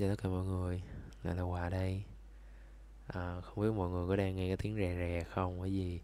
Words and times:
chào 0.00 0.08
tất 0.08 0.22
cả 0.22 0.28
mọi 0.28 0.44
người 0.44 0.82
lại 1.22 1.34
là 1.34 1.42
quà 1.42 1.68
đây. 1.68 2.02
À, 3.06 3.40
không 3.40 3.64
biết 3.64 3.70
mọi 3.76 3.90
người 3.90 4.08
có 4.08 4.16
đang 4.16 4.36
nghe 4.36 4.48
cái 4.48 4.56
tiếng 4.56 4.76
rè 4.76 4.94
rè 4.96 5.24
không? 5.24 5.62
Cái 5.62 5.72
gì 5.72 6.00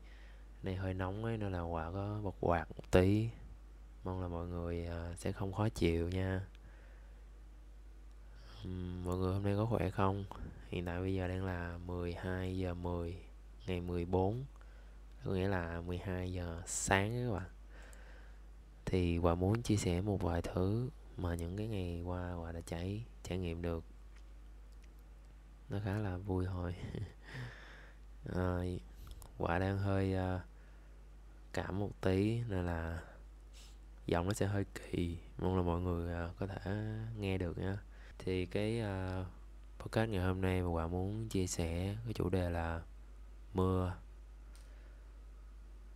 này 0.62 0.76
hơi 0.76 0.94
nóng 0.94 1.24
ấy 1.24 1.36
nên 1.36 1.52
là 1.52 1.60
quà 1.60 1.90
có 1.92 2.20
bật 2.24 2.34
quạt 2.40 2.68
một 2.68 2.90
tí. 2.90 3.28
Mong 4.04 4.22
là 4.22 4.28
mọi 4.28 4.46
người 4.46 4.86
à, 4.86 5.14
sẽ 5.16 5.32
không 5.32 5.52
khó 5.52 5.68
chịu 5.68 6.08
nha. 6.08 6.46
Mọi 9.04 9.16
người 9.16 9.32
hôm 9.32 9.42
nay 9.42 9.54
có 9.56 9.66
khỏe 9.66 9.90
không? 9.90 10.24
Hiện 10.68 10.84
tại 10.84 11.00
bây 11.00 11.14
giờ 11.14 11.28
đang 11.28 11.44
là 11.44 11.78
12 11.86 12.58
giờ 12.58 12.74
10 12.74 13.16
ngày 13.66 13.80
14 13.80 14.44
có 15.24 15.32
nghĩa 15.32 15.48
là 15.48 15.80
12 15.80 16.32
giờ 16.32 16.62
sáng 16.66 17.26
các 17.26 17.32
bạn. 17.32 17.50
Thì 18.84 19.18
quà 19.18 19.34
muốn 19.34 19.62
chia 19.62 19.76
sẻ 19.76 20.00
một 20.00 20.22
vài 20.22 20.42
thứ 20.42 20.90
mà 21.16 21.34
những 21.34 21.56
cái 21.56 21.66
ngày 21.66 22.02
qua 22.02 22.32
Hòa 22.32 22.52
đã 22.52 22.60
trải 22.66 23.04
trải 23.22 23.38
nghiệm 23.38 23.62
được. 23.62 23.84
Nó 25.68 25.78
khá 25.84 25.98
là 25.98 26.16
vui 26.16 26.46
thôi. 26.46 26.74
À, 28.34 28.58
quả 29.38 29.58
đang 29.58 29.78
hơi 29.78 30.14
uh, 30.14 30.40
cảm 31.52 31.78
một 31.78 31.90
tí 32.00 32.40
nên 32.48 32.66
là 32.66 33.02
giọng 34.06 34.26
nó 34.26 34.32
sẽ 34.32 34.46
hơi 34.46 34.64
kỳ. 34.64 35.18
Mong 35.38 35.56
là 35.56 35.62
mọi 35.62 35.80
người 35.80 36.26
uh, 36.28 36.38
có 36.38 36.46
thể 36.46 36.72
nghe 37.18 37.38
được 37.38 37.58
nha. 37.58 37.78
Thì 38.18 38.46
cái 38.46 38.80
uh, 38.80 39.26
podcast 39.78 40.10
ngày 40.10 40.22
hôm 40.24 40.40
nay 40.40 40.62
mà 40.62 40.68
quả 40.68 40.86
muốn 40.86 41.28
chia 41.28 41.46
sẻ 41.46 41.96
cái 42.04 42.12
chủ 42.14 42.28
đề 42.28 42.50
là 42.50 42.82
mưa. 43.54 43.94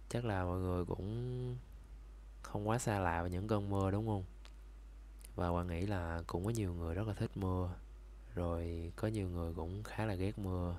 Chắc 0.08 0.24
là 0.24 0.44
mọi 0.44 0.58
người 0.58 0.84
cũng 0.84 1.56
không 2.42 2.68
quá 2.68 2.78
xa 2.78 2.98
lạ 2.98 3.20
với 3.20 3.30
những 3.30 3.48
cơn 3.48 3.70
mưa 3.70 3.90
đúng 3.90 4.06
không? 4.06 4.24
Và 5.34 5.48
hoàng 5.48 5.66
nghĩ 5.66 5.86
là 5.86 6.22
cũng 6.26 6.44
có 6.44 6.50
nhiều 6.50 6.74
người 6.74 6.94
rất 6.94 7.08
là 7.08 7.14
thích 7.14 7.30
mưa. 7.34 7.74
Rồi 8.34 8.92
có 8.96 9.08
nhiều 9.08 9.28
người 9.28 9.54
cũng 9.54 9.82
khá 9.82 10.04
là 10.04 10.14
ghét 10.14 10.38
mưa. 10.38 10.76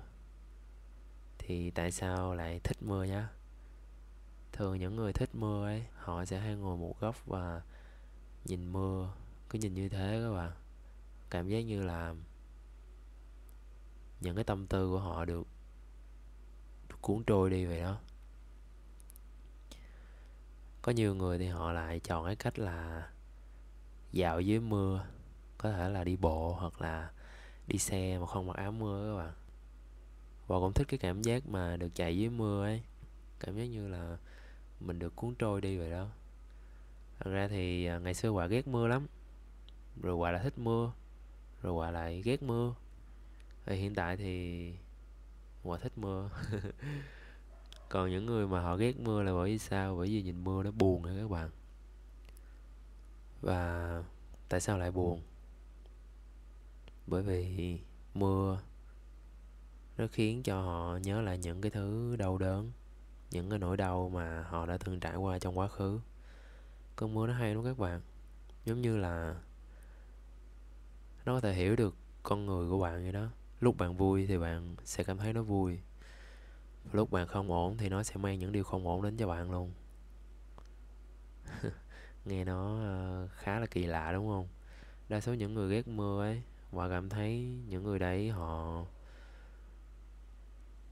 Thì 1.37 1.71
tại 1.71 1.91
sao 1.91 2.35
lại 2.35 2.59
thích 2.63 2.77
mưa 2.83 3.03
nhá? 3.03 3.29
Thường 4.51 4.79
những 4.79 4.95
người 4.95 5.13
thích 5.13 5.35
mưa 5.35 5.65
ấy, 5.65 5.85
họ 5.95 6.25
sẽ 6.25 6.39
hay 6.39 6.55
ngồi 6.55 6.77
một 6.77 6.99
góc 6.99 7.25
và 7.25 7.61
nhìn 8.45 8.73
mưa. 8.73 9.13
Cứ 9.49 9.59
nhìn 9.59 9.73
như 9.73 9.89
thế 9.89 10.21
các 10.23 10.33
bạn. 10.33 10.51
Cảm 11.29 11.47
giác 11.47 11.59
như 11.59 11.83
là 11.83 12.15
những 14.21 14.35
cái 14.35 14.43
tâm 14.43 14.67
tư 14.67 14.89
của 14.89 14.99
họ 14.99 15.25
được 15.25 15.47
cuốn 17.01 17.23
trôi 17.23 17.49
đi 17.49 17.65
vậy 17.65 17.79
đó. 17.79 17.99
Có 20.81 20.91
nhiều 20.91 21.15
người 21.15 21.37
thì 21.37 21.47
họ 21.47 21.71
lại 21.71 21.99
chọn 21.99 22.25
cái 22.25 22.35
cách 22.35 22.59
là 22.59 23.09
dạo 24.13 24.41
dưới 24.41 24.59
mưa, 24.59 25.05
có 25.57 25.71
thể 25.71 25.89
là 25.89 26.03
đi 26.03 26.15
bộ 26.15 26.53
hoặc 26.59 26.81
là 26.81 27.11
đi 27.67 27.77
xe 27.77 28.17
mà 28.19 28.25
không 28.25 28.47
mặc 28.47 28.57
áo 28.57 28.71
mưa 28.71 29.11
các 29.11 29.23
bạn. 29.23 29.33
Và 30.47 30.59
cũng 30.59 30.73
thích 30.73 30.87
cái 30.87 30.97
cảm 30.97 31.21
giác 31.21 31.47
mà 31.47 31.77
được 31.77 31.95
chạy 31.95 32.17
dưới 32.17 32.29
mưa 32.29 32.63
ấy, 32.63 32.81
cảm 33.39 33.57
giác 33.57 33.63
như 33.63 33.87
là 33.87 34.17
mình 34.79 34.99
được 34.99 35.15
cuốn 35.15 35.35
trôi 35.35 35.61
đi 35.61 35.77
vậy 35.77 35.91
đó. 35.91 36.07
Thật 37.19 37.31
ra 37.31 37.47
thì 37.47 37.85
à, 37.85 37.99
ngày 37.99 38.13
xưa 38.13 38.29
quả 38.29 38.45
ghét 38.45 38.67
mưa 38.67 38.87
lắm, 38.87 39.07
rồi 40.01 40.15
quả 40.15 40.31
lại 40.31 40.43
thích 40.43 40.59
mưa, 40.59 40.91
rồi 41.61 41.73
quả 41.73 41.91
lại 41.91 42.21
ghét 42.21 42.43
mưa. 42.43 42.73
Thì 43.65 43.75
hiện 43.75 43.95
tại 43.95 44.17
thì 44.17 44.73
quả 45.63 45.77
thích 45.77 45.97
mưa. 45.97 46.29
Còn 47.89 48.09
những 48.09 48.25
người 48.25 48.47
mà 48.47 48.61
họ 48.61 48.75
ghét 48.75 48.99
mưa 48.99 49.23
là 49.23 49.33
bởi 49.33 49.51
vì 49.51 49.57
sao? 49.57 49.95
Bởi 49.97 50.07
vì 50.07 50.21
nhìn 50.21 50.43
mưa 50.43 50.63
nó 50.63 50.71
buồn 50.71 51.03
hả 51.03 51.13
các 51.19 51.29
bạn? 51.29 51.49
Và 53.41 54.03
tại 54.49 54.61
sao 54.61 54.77
lại 54.77 54.91
buồn? 54.91 55.21
Bởi 57.07 57.21
vì 57.21 57.79
mưa 58.13 58.59
nó 59.97 60.07
khiến 60.11 60.43
cho 60.43 60.61
họ 60.61 60.97
nhớ 60.97 61.21
lại 61.21 61.37
những 61.37 61.61
cái 61.61 61.71
thứ 61.71 62.15
đau 62.15 62.37
đớn, 62.37 62.71
những 63.31 63.49
cái 63.49 63.59
nỗi 63.59 63.77
đau 63.77 64.09
mà 64.09 64.43
họ 64.43 64.65
đã 64.65 64.77
từng 64.77 64.99
trải 64.99 65.15
qua 65.15 65.39
trong 65.39 65.57
quá 65.57 65.67
khứ. 65.67 65.99
Cơn 66.95 67.13
mưa 67.13 67.27
nó 67.27 67.33
hay 67.33 67.55
lắm 67.55 67.63
các 67.63 67.77
bạn. 67.77 68.01
Giống 68.65 68.81
như 68.81 68.97
là 68.97 69.35
nó 71.25 71.33
có 71.33 71.39
thể 71.41 71.53
hiểu 71.53 71.75
được 71.75 71.95
con 72.23 72.45
người 72.45 72.69
của 72.69 72.79
bạn 72.79 73.03
vậy 73.03 73.11
đó. 73.11 73.27
Lúc 73.59 73.77
bạn 73.77 73.97
vui 73.97 74.27
thì 74.27 74.37
bạn 74.37 74.75
sẽ 74.83 75.03
cảm 75.03 75.17
thấy 75.17 75.33
nó 75.33 75.43
vui. 75.43 75.79
Lúc 76.91 77.11
bạn 77.11 77.27
không 77.27 77.51
ổn 77.51 77.77
thì 77.77 77.89
nó 77.89 78.03
sẽ 78.03 78.15
mang 78.17 78.39
những 78.39 78.51
điều 78.51 78.63
không 78.63 78.87
ổn 78.87 79.01
đến 79.01 79.17
cho 79.17 79.27
bạn 79.27 79.51
luôn. 79.51 79.71
nghe 82.25 82.45
nó 82.45 82.77
ờ, 82.79 83.27
khá 83.35 83.59
là 83.59 83.65
kỳ 83.65 83.85
lạ, 83.85 84.11
đúng 84.11 84.27
không? 84.27 84.47
Đa 85.09 85.21
số 85.21 85.33
những 85.33 85.53
người 85.53 85.69
ghét 85.69 85.87
mưa 85.87 86.21
ấy 86.21 86.41
và 86.71 86.89
cảm 86.89 87.09
thấy 87.09 87.41
những 87.67 87.83
người 87.83 87.99
đấy 87.99 88.29
họ 88.29 88.83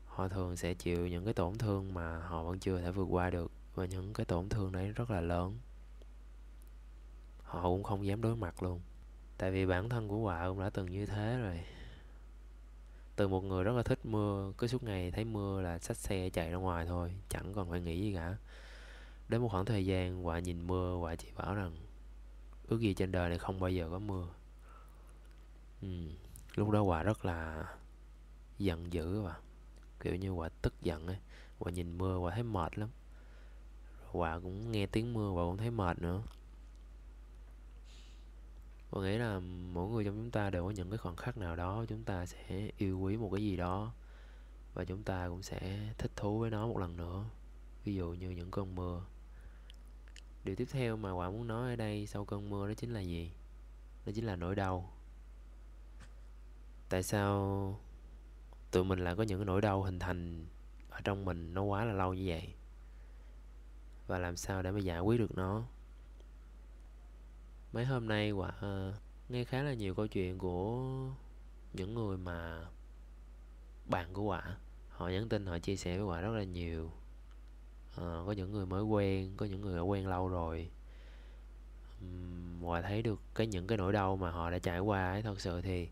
họ 0.05 0.27
thường 0.27 0.57
sẽ 0.57 0.73
chịu 0.73 1.07
những 1.07 1.25
cái 1.25 1.33
tổn 1.33 1.57
thương 1.57 1.93
mà 1.93 2.19
họ 2.19 2.43
vẫn 2.43 2.59
chưa 2.59 2.81
thể 2.81 2.91
vượt 2.91 3.07
qua 3.09 3.29
được. 3.29 3.51
Và 3.75 3.85
những 3.85 4.13
cái 4.13 4.25
tổn 4.25 4.49
thương 4.49 4.71
đấy 4.71 4.91
rất 4.95 5.11
là 5.11 5.21
lớn. 5.21 5.57
Họ 7.43 7.63
cũng 7.63 7.83
không 7.83 8.05
dám 8.05 8.21
đối 8.21 8.35
mặt 8.35 8.63
luôn. 8.63 8.79
Tại 9.37 9.51
vì 9.51 9.65
bản 9.65 9.89
thân 9.89 10.07
của 10.07 10.17
họa 10.17 10.47
cũng 10.47 10.59
đã 10.59 10.69
từng 10.69 10.91
như 10.91 11.05
thế 11.05 11.37
rồi. 11.37 11.59
Từ 13.15 13.27
một 13.27 13.43
người 13.43 13.63
rất 13.63 13.71
là 13.71 13.83
thích 13.83 13.99
mưa, 14.05 14.53
cứ 14.57 14.67
suốt 14.67 14.83
ngày 14.83 15.11
thấy 15.11 15.25
mưa 15.25 15.61
là 15.61 15.79
xách 15.79 15.97
xe 15.97 16.29
chạy 16.29 16.51
ra 16.51 16.57
ngoài 16.57 16.85
thôi, 16.85 17.13
chẳng 17.29 17.53
còn 17.53 17.69
phải 17.69 17.81
nghĩ 17.81 18.01
gì 18.01 18.13
cả 18.13 18.37
đến 19.29 19.41
một 19.41 19.47
khoảng 19.47 19.65
thời 19.65 19.85
gian 19.85 20.25
quả 20.25 20.39
nhìn 20.39 20.67
mưa, 20.67 20.95
quả 20.95 21.15
chỉ 21.15 21.27
bảo 21.35 21.55
rằng 21.55 21.75
ước 22.67 22.81
gì 22.81 22.93
trên 22.93 23.11
đời 23.11 23.29
này 23.29 23.37
không 23.37 23.59
bao 23.59 23.69
giờ 23.69 23.87
có 23.91 23.99
mưa 23.99 24.27
ừ. 25.81 25.87
lúc 26.55 26.69
đó 26.69 26.81
quả 26.81 27.03
rất 27.03 27.25
là 27.25 27.65
giận 28.57 28.93
dữ 28.93 29.21
và 29.21 29.35
kiểu 29.99 30.15
như 30.15 30.31
quả 30.31 30.49
tức 30.61 30.73
giận 30.81 31.07
ấy 31.07 31.17
Quả 31.59 31.71
nhìn 31.71 31.97
mưa, 31.97 32.17
quả 32.17 32.33
thấy 32.33 32.43
mệt 32.43 32.77
lắm 32.77 32.89
Quả 34.11 34.39
cũng 34.39 34.71
nghe 34.71 34.85
tiếng 34.85 35.13
mưa, 35.13 35.31
quả 35.31 35.43
cũng 35.43 35.57
thấy 35.57 35.71
mệt 35.71 35.99
nữa 35.99 36.21
Quả 38.91 39.03
nghĩ 39.03 39.17
là 39.17 39.39
mỗi 39.73 39.89
người 39.89 40.05
trong 40.05 40.15
chúng 40.15 40.31
ta 40.31 40.49
đều 40.49 40.63
có 40.65 40.71
những 40.71 40.89
cái 40.89 40.97
khoảnh 40.97 41.15
khắc 41.15 41.37
nào 41.37 41.55
đó 41.55 41.85
chúng 41.89 42.03
ta 42.03 42.25
sẽ 42.25 42.71
yêu 42.77 42.99
quý 42.99 43.17
một 43.17 43.29
cái 43.33 43.43
gì 43.43 43.57
đó 43.57 43.93
và 44.73 44.85
chúng 44.85 45.03
ta 45.03 45.27
cũng 45.29 45.43
sẽ 45.43 45.89
thích 45.97 46.11
thú 46.15 46.39
với 46.39 46.49
nó 46.49 46.67
một 46.67 46.77
lần 46.77 46.97
nữa. 46.97 47.25
Ví 47.83 47.95
dụ 47.95 48.13
như 48.13 48.29
những 48.29 48.51
cơn 48.51 48.75
mưa. 48.75 49.01
Điều 50.49 50.55
tiếp 50.55 50.67
theo 50.71 50.97
mà 50.97 51.11
Quả 51.11 51.29
muốn 51.29 51.47
nói 51.47 51.69
ở 51.69 51.75
đây 51.75 52.07
sau 52.07 52.25
cơn 52.25 52.49
mưa 52.49 52.67
đó 52.67 52.73
chính 52.73 52.93
là 52.93 52.99
gì? 52.99 53.31
Đó 54.05 54.11
chính 54.15 54.25
là 54.25 54.35
nỗi 54.35 54.55
đau. 54.55 54.93
Tại 56.89 57.03
sao 57.03 57.79
tụi 58.71 58.83
mình 58.83 58.99
lại 58.99 59.15
có 59.15 59.23
những 59.23 59.39
cái 59.39 59.45
nỗi 59.45 59.61
đau 59.61 59.83
hình 59.83 59.99
thành 59.99 60.45
ở 60.89 61.01
trong 61.03 61.25
mình 61.25 61.53
nó 61.53 61.63
quá 61.63 61.85
là 61.85 61.93
lâu 61.93 62.13
như 62.13 62.23
vậy? 62.27 62.53
Và 64.07 64.19
làm 64.19 64.37
sao 64.37 64.61
để 64.61 64.71
mà 64.71 64.79
giải 64.79 64.99
quyết 64.99 65.19
được 65.19 65.35
nó? 65.35 65.63
mấy 67.73 67.85
hôm 67.85 68.07
nay 68.07 68.31
quả 68.31 68.49
uh, 68.49 68.61
ờ, 68.61 68.93
nghe 69.29 69.43
khá 69.43 69.63
là 69.63 69.73
nhiều 69.73 69.95
câu 69.95 70.07
chuyện 70.07 70.37
của 70.37 70.85
những 71.73 71.93
người 71.93 72.17
mà 72.17 72.65
bạn 73.85 74.13
của 74.13 74.23
quả 74.23 74.57
họ 74.89 75.07
nhắn 75.07 75.29
tin 75.29 75.45
họ 75.45 75.59
chia 75.59 75.75
sẻ 75.75 75.97
với 75.97 76.05
quả 76.05 76.21
rất 76.21 76.31
là 76.31 76.43
nhiều 76.43 76.91
à, 77.97 78.23
có 78.25 78.31
những 78.31 78.51
người 78.51 78.65
mới 78.65 78.83
quen 78.83 79.33
có 79.37 79.45
những 79.45 79.61
người 79.61 79.75
đã 79.75 79.81
quen 79.81 80.07
lâu 80.07 80.29
rồi. 80.29 80.69
Um, 82.01 82.81
thấy 82.89 83.01
được 83.01 83.19
cái 83.35 83.47
những 83.47 83.67
cái 83.67 83.77
nỗi 83.77 83.93
đau 83.93 84.17
mà 84.17 84.31
họ 84.31 84.51
đã 84.51 84.59
trải 84.59 84.79
qua 84.79 85.11
ấy 85.11 85.21
thật 85.21 85.41
sự 85.41 85.61
thì 85.61 85.89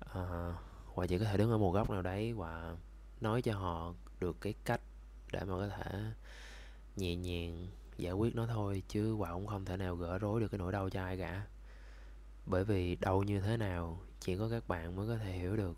ờ, 0.00 0.52
à, 0.52 0.58
quả 0.94 1.06
chỉ 1.06 1.18
có 1.18 1.24
thể 1.24 1.36
đứng 1.36 1.50
ở 1.50 1.58
một 1.58 1.72
góc 1.72 1.90
nào 1.90 2.02
đấy 2.02 2.32
và 2.32 2.76
nói 3.20 3.42
cho 3.42 3.54
họ 3.54 3.94
được 4.20 4.36
cái 4.40 4.54
cách 4.64 4.80
để 5.32 5.40
mà 5.40 5.54
có 5.54 5.68
thể 5.68 6.00
nhẹ 6.96 7.16
nhàng 7.16 7.66
giải 7.98 8.12
quyết 8.12 8.34
nó 8.36 8.46
thôi 8.46 8.82
chứ 8.88 9.14
quả 9.14 9.32
cũng 9.32 9.46
không 9.46 9.64
thể 9.64 9.76
nào 9.76 9.96
gỡ 9.96 10.18
rối 10.18 10.40
được 10.40 10.48
cái 10.48 10.58
nỗi 10.58 10.72
đau 10.72 10.90
cho 10.90 11.02
ai 11.02 11.18
cả. 11.18 11.46
Bởi 12.46 12.64
vì 12.64 12.96
đau 12.96 13.22
như 13.22 13.40
thế 13.40 13.56
nào 13.56 14.00
chỉ 14.20 14.36
có 14.36 14.48
các 14.48 14.68
bạn 14.68 14.96
mới 14.96 15.08
có 15.08 15.16
thể 15.16 15.32
hiểu 15.32 15.56
được. 15.56 15.76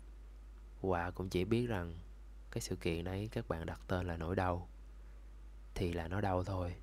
Quả 0.81 1.11
cũng 1.11 1.29
chỉ 1.29 1.45
biết 1.45 1.65
rằng 1.67 1.95
cái 2.51 2.61
sự 2.61 2.75
kiện 2.75 3.03
đấy 3.03 3.29
các 3.31 3.47
bạn 3.47 3.65
đặt 3.65 3.79
tên 3.87 4.07
là 4.07 4.17
nỗi 4.17 4.35
đau 4.35 4.67
thì 5.75 5.93
là 5.93 6.07
nó 6.07 6.21
đau 6.21 6.43
thôi. 6.43 6.75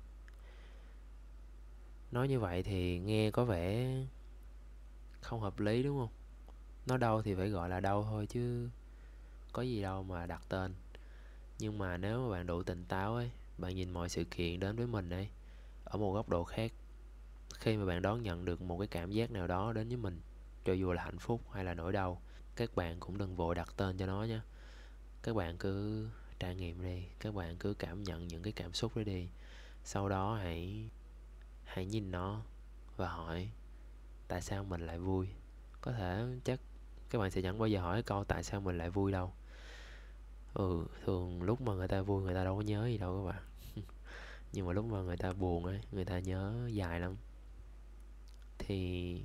Nói 2.11 2.27
như 2.27 2.39
vậy 2.39 2.63
thì 2.63 2.99
nghe 2.99 3.31
có 3.31 3.45
vẻ 3.45 3.95
không 5.21 5.41
hợp 5.41 5.59
lý, 5.59 5.83
đúng 5.83 5.99
không? 5.99 6.09
Nó 6.87 6.97
đau 6.97 7.21
thì 7.21 7.35
phải 7.35 7.49
gọi 7.49 7.69
là 7.69 7.79
đau 7.79 8.03
thôi 8.03 8.27
chứ 8.29 8.69
có 9.53 9.61
gì 9.61 9.81
đâu 9.81 10.03
mà 10.03 10.25
đặt 10.25 10.41
tên. 10.49 10.73
Nhưng 11.59 11.77
mà 11.77 11.97
nếu 11.97 12.21
mà 12.21 12.31
bạn 12.31 12.47
đủ 12.47 12.63
tỉnh 12.63 12.85
táo 12.85 13.15
ấy, 13.15 13.31
bạn 13.57 13.75
nhìn 13.75 13.89
mọi 13.89 14.09
sự 14.09 14.23
kiện 14.23 14.59
đến 14.59 14.75
với 14.75 14.87
mình 14.87 15.09
ấy, 15.09 15.29
ở 15.83 15.97
một 15.97 16.13
góc 16.13 16.29
độ 16.29 16.43
khác, 16.43 16.71
khi 17.53 17.77
mà 17.77 17.85
bạn 17.85 18.01
đón 18.01 18.23
nhận 18.23 18.45
được 18.45 18.61
một 18.61 18.77
cái 18.77 18.87
cảm 18.87 19.11
giác 19.11 19.31
nào 19.31 19.47
đó 19.47 19.73
đến 19.73 19.87
với 19.87 19.97
mình, 19.97 20.21
cho 20.65 20.73
dù 20.73 20.91
là 20.91 21.03
hạnh 21.03 21.19
phúc 21.19 21.41
hay 21.51 21.63
là 21.63 21.73
nỗi 21.73 21.91
đau, 21.91 22.21
các 22.55 22.75
bạn 22.75 22.99
cũng 22.99 23.17
đừng 23.17 23.35
vội 23.35 23.55
đặt 23.55 23.73
tên 23.77 23.97
cho 23.97 24.05
nó 24.05 24.23
nhé. 24.23 24.39
Các 25.23 25.35
bạn 25.35 25.57
cứ 25.57 26.07
trải 26.39 26.55
nghiệm 26.55 26.81
đi, 26.83 27.03
các 27.19 27.35
bạn 27.35 27.55
cứ 27.57 27.73
cảm 27.73 28.03
nhận 28.03 28.27
những 28.27 28.43
cái 28.43 28.53
cảm 28.53 28.73
xúc 28.73 28.95
đó 28.95 29.03
đi. 29.03 29.29
Sau 29.83 30.09
đó 30.09 30.35
hãy 30.35 30.89
hãy 31.63 31.85
nhìn 31.85 32.11
nó 32.11 32.41
và 32.97 33.09
hỏi, 33.09 33.49
tại 34.27 34.41
sao 34.41 34.63
mình 34.63 34.85
lại 34.85 34.99
vui? 34.99 35.27
Có 35.81 35.91
thể 35.91 36.25
chắc 36.43 36.59
các 37.09 37.19
bạn 37.19 37.31
sẽ 37.31 37.41
chẳng 37.41 37.59
bao 37.59 37.67
giờ 37.67 37.81
hỏi 37.81 38.03
câu 38.03 38.23
tại 38.23 38.43
sao 38.43 38.61
mình 38.61 38.77
lại 38.77 38.89
vui 38.89 39.11
đâu. 39.11 39.33
Ừ 40.53 40.85
thường 41.05 41.41
lúc 41.43 41.61
mà 41.61 41.73
người 41.73 41.87
ta 41.87 42.01
vui, 42.01 42.23
người 42.23 42.33
ta 42.33 42.43
đâu 42.43 42.55
có 42.55 42.61
nhớ 42.61 42.87
gì 42.87 42.97
đâu 42.97 43.17
các 43.17 43.31
bạn. 43.31 43.43
Nhưng 44.53 44.67
mà 44.67 44.73
lúc 44.73 44.85
mà 44.85 45.01
người 45.01 45.17
ta 45.17 45.33
buồn 45.33 45.65
ấy, 45.65 45.81
người 45.91 46.05
ta 46.05 46.19
nhớ 46.19 46.69
dài 46.73 46.99
lắm. 46.99 47.15
Thì 48.57 49.21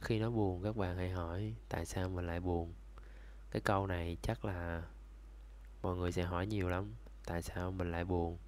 khi 0.00 0.18
nó 0.18 0.30
buồn, 0.30 0.62
các 0.62 0.76
bạn 0.76 0.96
hãy 0.96 1.10
hỏi 1.10 1.54
tại 1.68 1.86
sao 1.86 2.08
mình 2.08 2.26
lại 2.26 2.40
buồn? 2.40 2.72
Cái 3.50 3.62
câu 3.62 3.86
này 3.86 4.16
chắc 4.22 4.44
là 4.44 4.82
mọi 5.82 5.96
người 5.96 6.12
sẽ 6.12 6.22
hỏi 6.22 6.46
nhiều 6.46 6.68
lắm, 6.68 6.94
tại 7.26 7.42
sao 7.42 7.70
mình 7.70 7.90
lại 7.92 8.04
buồn? 8.04 8.38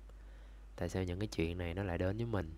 Tại 0.76 0.88
sao 0.88 1.04
những 1.04 1.18
cái 1.18 1.28
chuyện 1.28 1.58
này 1.58 1.74
nó 1.74 1.82
lại 1.82 1.98
đến 1.98 2.16
với 2.16 2.26
mình? 2.26 2.54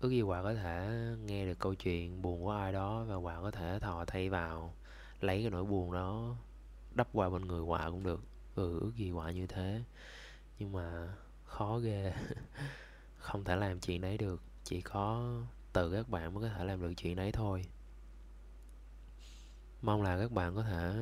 Ước 0.00 0.10
gì 0.10 0.22
quả 0.22 0.42
có 0.42 0.54
thể 0.54 0.88
nghe 1.24 1.46
được 1.46 1.58
câu 1.58 1.74
chuyện 1.74 2.22
buồn 2.22 2.44
của 2.44 2.50
ai 2.50 2.72
đó 2.72 3.04
và 3.04 3.16
quả 3.16 3.40
có 3.40 3.50
thể 3.50 3.78
thò 3.78 4.04
thay 4.04 4.28
vào, 4.28 4.74
lấy 5.20 5.40
cái 5.42 5.50
nỗi 5.50 5.64
buồn 5.64 5.92
đó, 5.92 6.36
đắp 6.94 7.08
qua 7.12 7.30
bên 7.30 7.46
người 7.46 7.60
quả 7.60 7.90
cũng 7.90 8.02
được. 8.02 8.20
Ừ 8.54 8.80
ước 8.80 8.92
gì 8.96 9.10
quả 9.10 9.30
như 9.30 9.46
thế. 9.46 9.82
Nhưng 10.58 10.72
mà 10.72 11.14
khó 11.44 11.78
ghê. 11.78 12.12
Không 13.18 13.44
thể 13.44 13.56
làm 13.56 13.80
chuyện 13.80 14.00
đấy 14.00 14.18
được. 14.18 14.42
Chỉ 14.64 14.80
có 14.80 15.34
từ 15.72 15.92
các 15.92 16.08
bạn 16.08 16.34
mới 16.34 16.42
có 16.42 16.56
thể 16.56 16.64
làm 16.64 16.82
được 16.82 16.92
chuyện 16.96 17.16
đấy 17.16 17.32
thôi. 17.32 17.64
Mong 19.82 20.02
là 20.02 20.18
các 20.18 20.32
bạn 20.32 20.54
có 20.54 20.62
thể 20.62 20.94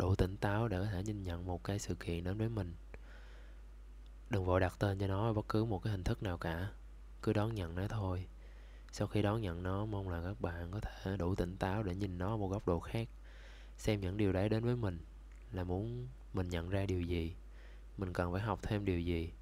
đủ 0.00 0.14
tỉnh 0.14 0.36
táo 0.36 0.68
để 0.68 0.78
có 0.78 0.84
thể 0.84 1.02
nhìn 1.02 1.22
nhận 1.22 1.46
một 1.46 1.64
cái 1.64 1.78
sự 1.78 1.94
kiện 1.94 2.24
đến 2.24 2.38
với 2.38 2.48
mình. 2.48 2.74
Đừng 4.30 4.44
vội 4.44 4.60
đặt 4.60 4.74
tên 4.78 4.98
cho 4.98 5.06
nó 5.06 5.32
bất 5.32 5.48
cứ 5.48 5.64
một 5.64 5.78
cái 5.78 5.90
hình 5.90 6.04
thức 6.04 6.22
nào 6.22 6.38
cả, 6.38 6.70
cứ 7.22 7.32
đón 7.32 7.54
nhận 7.54 7.74
nó 7.74 7.88
thôi. 7.88 8.26
Sau 8.92 9.08
khi 9.08 9.22
đón 9.22 9.40
nhận 9.40 9.62
nó, 9.62 9.86
mong 9.86 10.08
là 10.08 10.22
các 10.22 10.40
bạn 10.40 10.70
có 10.70 10.80
thể 10.80 11.16
đủ 11.16 11.34
tỉnh 11.34 11.56
táo 11.56 11.82
để 11.82 11.94
nhìn 11.94 12.18
nó 12.18 12.36
một 12.36 12.48
góc 12.48 12.66
độ 12.66 12.80
khác, 12.80 13.08
xem 13.76 14.00
những 14.00 14.16
điều 14.16 14.32
đấy 14.32 14.48
đến 14.48 14.64
với 14.64 14.76
mình. 14.76 14.98
Là 15.52 15.64
muốn 15.64 16.08
mình 16.34 16.48
nhận 16.48 16.70
ra 16.70 16.86
điều 16.86 17.00
gì? 17.00 17.34
Mình 17.98 18.12
cần 18.12 18.32
phải 18.32 18.40
học 18.40 18.58
thêm 18.62 18.84
điều 18.84 19.00
gì? 19.00 19.32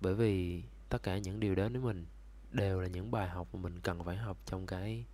Bởi 0.00 0.14
vì 0.14 0.62
tất 0.88 1.02
cả 1.02 1.18
những 1.18 1.40
điều 1.40 1.54
đến 1.54 1.72
với 1.72 1.82
mình 1.82 2.06
đều 2.52 2.80
là 2.80 2.88
những 2.88 3.10
bài 3.10 3.28
học 3.28 3.48
mà 3.52 3.60
mình 3.60 3.80
cần 3.80 4.04
phải 4.04 4.16
học 4.16 4.36
trong 4.46 4.66
cái 4.66 5.04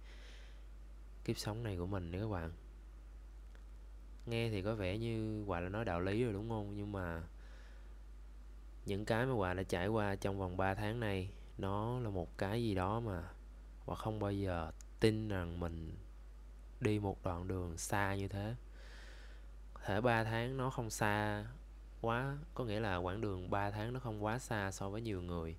kiếp 1.24 1.38
sống 1.38 1.62
này 1.62 1.76
của 1.76 1.86
mình 1.86 2.12
đấy 2.12 2.20
các 2.22 2.28
bạn 2.28 2.52
nghe 4.26 4.50
thì 4.50 4.62
có 4.62 4.74
vẻ 4.74 4.98
như 4.98 5.44
quả 5.46 5.60
là 5.60 5.68
nói 5.68 5.84
đạo 5.84 6.00
lý 6.00 6.24
rồi, 6.24 6.32
đúng 6.32 6.48
không? 6.48 6.76
Nhưng 6.76 6.92
mà 6.92 7.22
những 8.86 9.04
cái 9.04 9.26
mà 9.26 9.32
quả 9.32 9.54
đã 9.54 9.62
trải 9.62 9.88
qua 9.88 10.16
trong 10.16 10.38
vòng 10.38 10.56
3 10.56 10.74
tháng 10.74 11.00
này, 11.00 11.30
nó 11.58 12.00
là 12.00 12.10
một 12.10 12.38
cái 12.38 12.62
gì 12.62 12.74
đó 12.74 13.00
mà 13.00 13.22
quả 13.86 13.96
không 13.96 14.18
bao 14.18 14.32
giờ 14.32 14.70
tin 15.00 15.28
rằng 15.28 15.60
mình 15.60 15.96
đi 16.80 16.98
một 16.98 17.24
đoạn 17.24 17.48
đường 17.48 17.76
xa 17.76 18.14
như 18.14 18.28
thế. 18.28 18.54
Thể 19.84 20.00
3 20.00 20.24
tháng 20.24 20.56
nó 20.56 20.70
không 20.70 20.90
xa 20.90 21.44
quá, 22.00 22.38
có 22.54 22.64
nghĩa 22.64 22.80
là 22.80 22.96
quãng 22.96 23.20
đường 23.20 23.50
3 23.50 23.70
tháng 23.70 23.92
nó 23.92 24.00
không 24.00 24.24
quá 24.24 24.38
xa 24.38 24.70
so 24.70 24.88
với 24.88 25.00
nhiều 25.00 25.22
người. 25.22 25.56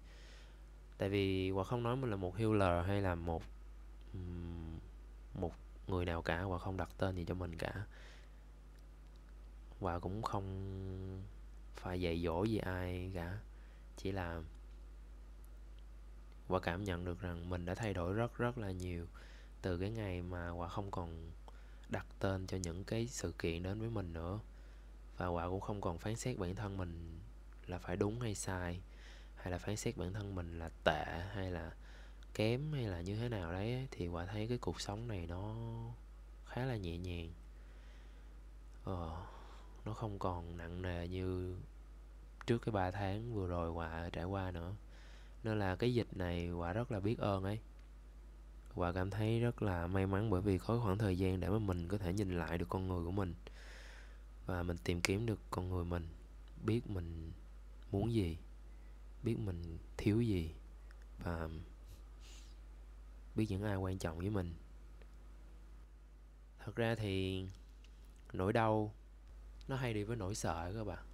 Tại 0.97 1.09
vì 1.09 1.51
quả 1.51 1.63
không 1.63 1.83
nói 1.83 1.95
mình 1.95 2.09
là 2.09 2.15
một 2.15 2.37
healer 2.37 2.85
hay 2.87 3.01
là 3.01 3.15
một 3.15 3.43
một 5.33 5.53
người 5.87 6.05
nào 6.05 6.21
cả 6.21 6.45
và 6.45 6.57
không 6.57 6.77
đặt 6.77 6.89
tên 6.97 7.15
gì 7.15 7.25
cho 7.25 7.33
mình 7.33 7.57
cả 7.57 7.85
và 9.81 9.99
cũng 9.99 10.21
không 10.21 10.45
phải 11.75 12.01
dạy 12.01 12.21
dỗ 12.23 12.43
gì 12.43 12.57
ai 12.57 13.11
cả. 13.13 13.39
Chỉ 13.97 14.11
là 14.11 14.41
quả 16.47 16.59
cảm 16.59 16.83
nhận 16.83 17.05
được 17.05 17.21
rằng 17.21 17.49
mình 17.49 17.65
đã 17.65 17.75
thay 17.75 17.93
đổi 17.93 18.13
rất 18.13 18.37
rất 18.37 18.57
là 18.57 18.71
nhiều 18.71 19.07
từ 19.61 19.77
cái 19.77 19.89
ngày 19.89 20.21
mà 20.21 20.49
quả 20.49 20.67
không 20.67 20.91
còn 20.91 21.31
đặt 21.89 22.05
tên 22.19 22.47
cho 22.47 22.57
những 22.57 22.83
cái 22.83 23.07
sự 23.07 23.33
kiện 23.39 23.63
đến 23.63 23.79
với 23.79 23.89
mình 23.89 24.13
nữa. 24.13 24.39
Và 25.17 25.27
quả 25.27 25.49
cũng 25.49 25.61
không 25.61 25.81
còn 25.81 25.97
phán 25.97 26.15
xét 26.15 26.37
bản 26.37 26.55
thân 26.55 26.77
mình 26.77 27.19
là 27.67 27.77
phải 27.77 27.95
đúng 27.95 28.19
hay 28.19 28.35
sai 28.35 28.81
hay 29.35 29.51
là 29.51 29.57
phán 29.57 29.77
xét 29.77 29.97
bản 29.97 30.13
thân 30.13 30.35
mình 30.35 30.59
là 30.59 30.69
tệ 30.83 31.05
hay 31.33 31.51
là 31.51 31.71
kém 32.33 32.73
hay 32.73 32.83
là 32.83 33.01
như 33.01 33.15
thế 33.15 33.29
nào 33.29 33.51
đấy 33.51 33.87
thì 33.91 34.07
quả 34.07 34.25
thấy 34.25 34.47
cái 34.47 34.57
cuộc 34.57 34.81
sống 34.81 35.07
này 35.07 35.27
nó 35.27 35.55
khá 36.45 36.65
là 36.65 36.75
nhẹ 36.75 36.97
nhàng. 36.97 37.33
Ờ, 38.83 39.25
nó 39.85 39.93
không 39.93 40.19
còn 40.19 40.57
nặng 40.57 40.81
nề 40.81 41.07
như 41.07 41.57
trước 42.47 42.57
cái 42.57 42.71
3 42.73 42.91
tháng 42.91 43.33
vừa 43.33 43.47
rồi 43.47 43.71
quả 43.71 44.09
trải 44.13 44.23
qua 44.23 44.51
nữa. 44.51 44.75
Nên 45.43 45.59
là 45.59 45.75
cái 45.75 45.93
dịch 45.93 46.17
này 46.17 46.51
quả 46.51 46.73
rất 46.73 46.91
là 46.91 46.99
biết 46.99 47.19
ơn 47.19 47.43
ấy. 47.43 47.59
Quả 48.75 48.91
cảm 48.93 49.09
thấy 49.09 49.39
rất 49.39 49.61
là 49.61 49.87
may 49.87 50.07
mắn 50.07 50.29
bởi 50.29 50.41
vì 50.41 50.57
có 50.57 50.79
khoảng 50.83 50.97
thời 50.97 51.17
gian 51.17 51.39
để 51.39 51.49
mà 51.49 51.59
mình 51.59 51.87
có 51.87 51.97
thể 51.97 52.13
nhìn 52.13 52.37
lại 52.37 52.57
được 52.57 52.69
con 52.69 52.87
người 52.87 53.05
của 53.05 53.11
mình. 53.11 53.35
Và 54.45 54.63
mình 54.63 54.77
tìm 54.83 55.01
kiếm 55.01 55.25
được 55.25 55.39
con 55.51 55.69
người 55.69 55.85
mình. 55.85 56.07
Biết 56.65 56.89
mình 56.89 57.31
muốn 57.91 58.13
gì. 58.13 58.37
Biết 59.23 59.35
mình 59.39 59.77
thiếu 59.97 60.21
gì. 60.21 60.53
Và 61.23 61.49
biết 63.35 63.45
những 63.49 63.63
ai 63.63 63.75
quan 63.75 63.97
trọng 63.97 64.17
với 64.17 64.29
mình. 64.29 64.53
Thật 66.65 66.75
ra 66.75 66.95
thì 66.95 67.45
nỗi 68.33 68.53
đau 68.53 68.93
nó 69.71 69.77
hay 69.77 69.93
đi 69.93 70.03
với 70.03 70.17
nỗi 70.17 70.35
sợ 70.35 70.71
các 70.75 70.83
bạn 70.83 71.05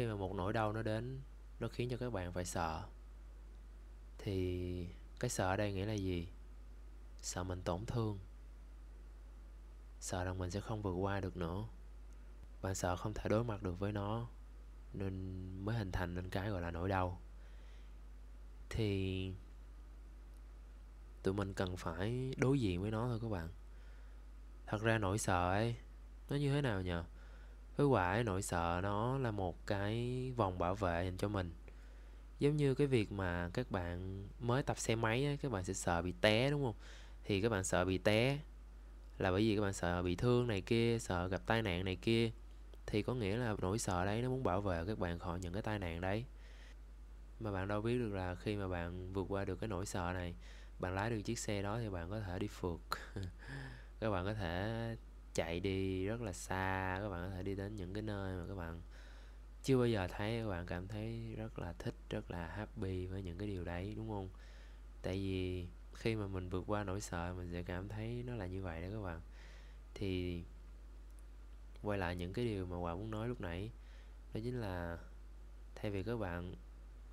khi 0.00 0.06
mà 0.06 0.14
một 0.14 0.34
nỗi 0.34 0.52
đau 0.52 0.72
nó 0.72 0.82
đến, 0.82 1.20
nó 1.60 1.68
khiến 1.68 1.88
cho 1.90 1.96
các 1.96 2.12
bạn 2.12 2.32
phải 2.32 2.44
sợ. 2.44 2.82
Thì 4.18 4.86
cái 5.20 5.30
sợ 5.30 5.46
ở 5.46 5.56
đây 5.56 5.72
nghĩa 5.72 5.86
là 5.86 5.92
gì? 5.92 6.28
Sợ 7.22 7.44
mình 7.44 7.62
tổn 7.62 7.86
thương. 7.86 8.18
Sợ 10.00 10.24
rằng 10.24 10.38
mình 10.38 10.50
sẽ 10.50 10.60
không 10.60 10.82
vượt 10.82 10.92
qua 10.92 11.20
được 11.20 11.36
nữa. 11.36 11.64
Bạn 12.62 12.74
sợ 12.74 12.96
không 12.96 13.14
thể 13.14 13.28
đối 13.28 13.44
mặt 13.44 13.62
được 13.62 13.78
với 13.78 13.92
nó, 13.92 14.28
nên 14.92 15.44
mới 15.64 15.76
hình 15.76 15.92
thành 15.92 16.14
nên 16.14 16.30
cái 16.30 16.50
gọi 16.50 16.60
là 16.60 16.70
nỗi 16.70 16.88
đau. 16.88 17.20
Thì 18.70 19.34
tụi 21.22 21.34
mình 21.34 21.54
cần 21.54 21.76
phải 21.76 22.34
đối 22.36 22.60
diện 22.60 22.82
với 22.82 22.90
nó 22.90 23.08
thôi 23.08 23.18
các 23.22 23.28
bạn. 23.28 23.48
Thật 24.66 24.82
ra 24.82 24.98
nỗi 24.98 25.18
sợ 25.18 25.50
ấy 25.50 25.76
nó 26.30 26.36
như 26.36 26.52
thế 26.52 26.60
nào 26.60 26.82
nhờ? 26.82 27.04
Với 27.76 27.86
quả 27.86 28.10
ấy, 28.10 28.24
nỗi 28.24 28.42
sợ 28.42 28.80
nó 28.82 29.18
là 29.18 29.30
một 29.30 29.66
cái 29.66 30.32
vòng 30.36 30.58
bảo 30.58 30.74
vệ 30.74 31.04
dành 31.04 31.16
cho 31.16 31.28
mình. 31.28 31.52
Giống 32.38 32.56
như 32.56 32.74
cái 32.74 32.86
việc 32.86 33.12
mà 33.12 33.50
các 33.52 33.70
bạn 33.70 34.28
mới 34.40 34.62
tập 34.62 34.78
xe 34.78 34.96
máy 34.96 35.24
ấy, 35.24 35.36
các 35.36 35.52
bạn 35.52 35.64
sẽ 35.64 35.74
sợ 35.74 36.02
bị 36.02 36.14
té 36.20 36.50
đúng 36.50 36.64
không? 36.64 36.74
Thì 37.24 37.40
các 37.40 37.48
bạn 37.48 37.64
sợ 37.64 37.84
bị 37.84 37.98
té 37.98 38.38
là 39.18 39.30
bởi 39.30 39.42
vì 39.42 39.56
các 39.56 39.62
bạn 39.62 39.72
sợ 39.72 40.02
bị 40.02 40.16
thương 40.16 40.46
này 40.46 40.60
kia 40.60 40.98
sợ 40.98 41.28
gặp 41.28 41.42
tai 41.46 41.62
nạn 41.62 41.84
này 41.84 41.96
kia. 41.96 42.30
Thì 42.86 43.02
có 43.02 43.14
nghĩa 43.14 43.36
là 43.36 43.54
nỗi 43.58 43.78
sợ 43.78 44.04
đấy 44.04 44.22
nó 44.22 44.28
muốn 44.28 44.42
bảo 44.42 44.60
vệ 44.60 44.84
các 44.86 44.98
bạn 44.98 45.18
khỏi 45.18 45.40
những 45.40 45.52
cái 45.52 45.62
tai 45.62 45.78
nạn 45.78 46.00
đấy. 46.00 46.24
Mà 47.40 47.52
bạn 47.52 47.68
đâu 47.68 47.82
biết 47.82 47.98
được 47.98 48.12
là 48.12 48.34
khi 48.34 48.56
mà 48.56 48.68
bạn 48.68 49.12
vượt 49.12 49.26
qua 49.28 49.44
được 49.44 49.60
cái 49.60 49.68
nỗi 49.68 49.86
sợ 49.86 50.10
này 50.14 50.34
bạn 50.78 50.94
lái 50.94 51.10
được 51.10 51.22
chiếc 51.22 51.38
xe 51.38 51.62
đó 51.62 51.78
thì 51.78 51.88
bạn 51.88 52.10
có 52.10 52.20
thể 52.20 52.38
đi 52.38 52.48
phượt. 52.48 52.80
Các 54.00 54.10
bạn 54.10 54.24
có 54.24 54.34
thể 54.34 54.96
chạy 55.34 55.60
đi 55.60 56.06
rất 56.06 56.20
là 56.20 56.32
xa, 56.32 56.98
các 57.02 57.08
bạn 57.08 57.30
có 57.30 57.36
thể 57.36 57.42
đi 57.42 57.54
đến 57.54 57.76
những 57.76 57.94
cái 57.94 58.02
nơi 58.02 58.36
mà 58.36 58.44
các 58.48 58.54
bạn 58.54 58.80
chưa 59.62 59.76
bao 59.76 59.86
giờ 59.86 60.08
thấy, 60.08 60.40
các 60.40 60.48
bạn 60.48 60.66
cảm 60.66 60.88
thấy 60.88 61.34
rất 61.36 61.58
là 61.58 61.72
thích, 61.78 61.94
rất 62.10 62.30
là 62.30 62.46
happy 62.46 63.06
với 63.06 63.22
những 63.22 63.38
cái 63.38 63.48
điều 63.48 63.64
đấy, 63.64 63.94
đúng 63.96 64.08
không? 64.08 64.28
Tại 65.02 65.14
vì 65.14 65.66
khi 65.94 66.16
mà 66.16 66.26
mình 66.26 66.48
vượt 66.48 66.64
qua 66.66 66.84
nỗi 66.84 67.00
sợ, 67.00 67.34
mình 67.36 67.48
sẽ 67.52 67.62
cảm 67.62 67.88
thấy 67.88 68.22
nó 68.26 68.34
là 68.34 68.46
như 68.46 68.62
vậy 68.62 68.82
đó 68.82 68.88
các 68.92 69.02
bạn. 69.02 69.20
Thì 69.94 70.42
quay 71.82 71.98
lại 71.98 72.16
những 72.16 72.32
cái 72.32 72.44
điều 72.44 72.66
mà 72.66 72.76
Hòa 72.76 72.94
muốn 72.94 73.10
nói 73.10 73.28
lúc 73.28 73.40
nãy, 73.40 73.70
đó 74.34 74.40
chính 74.44 74.60
là 74.60 74.98
thay 75.74 75.90
vì 75.90 76.02
các 76.02 76.16
bạn 76.16 76.54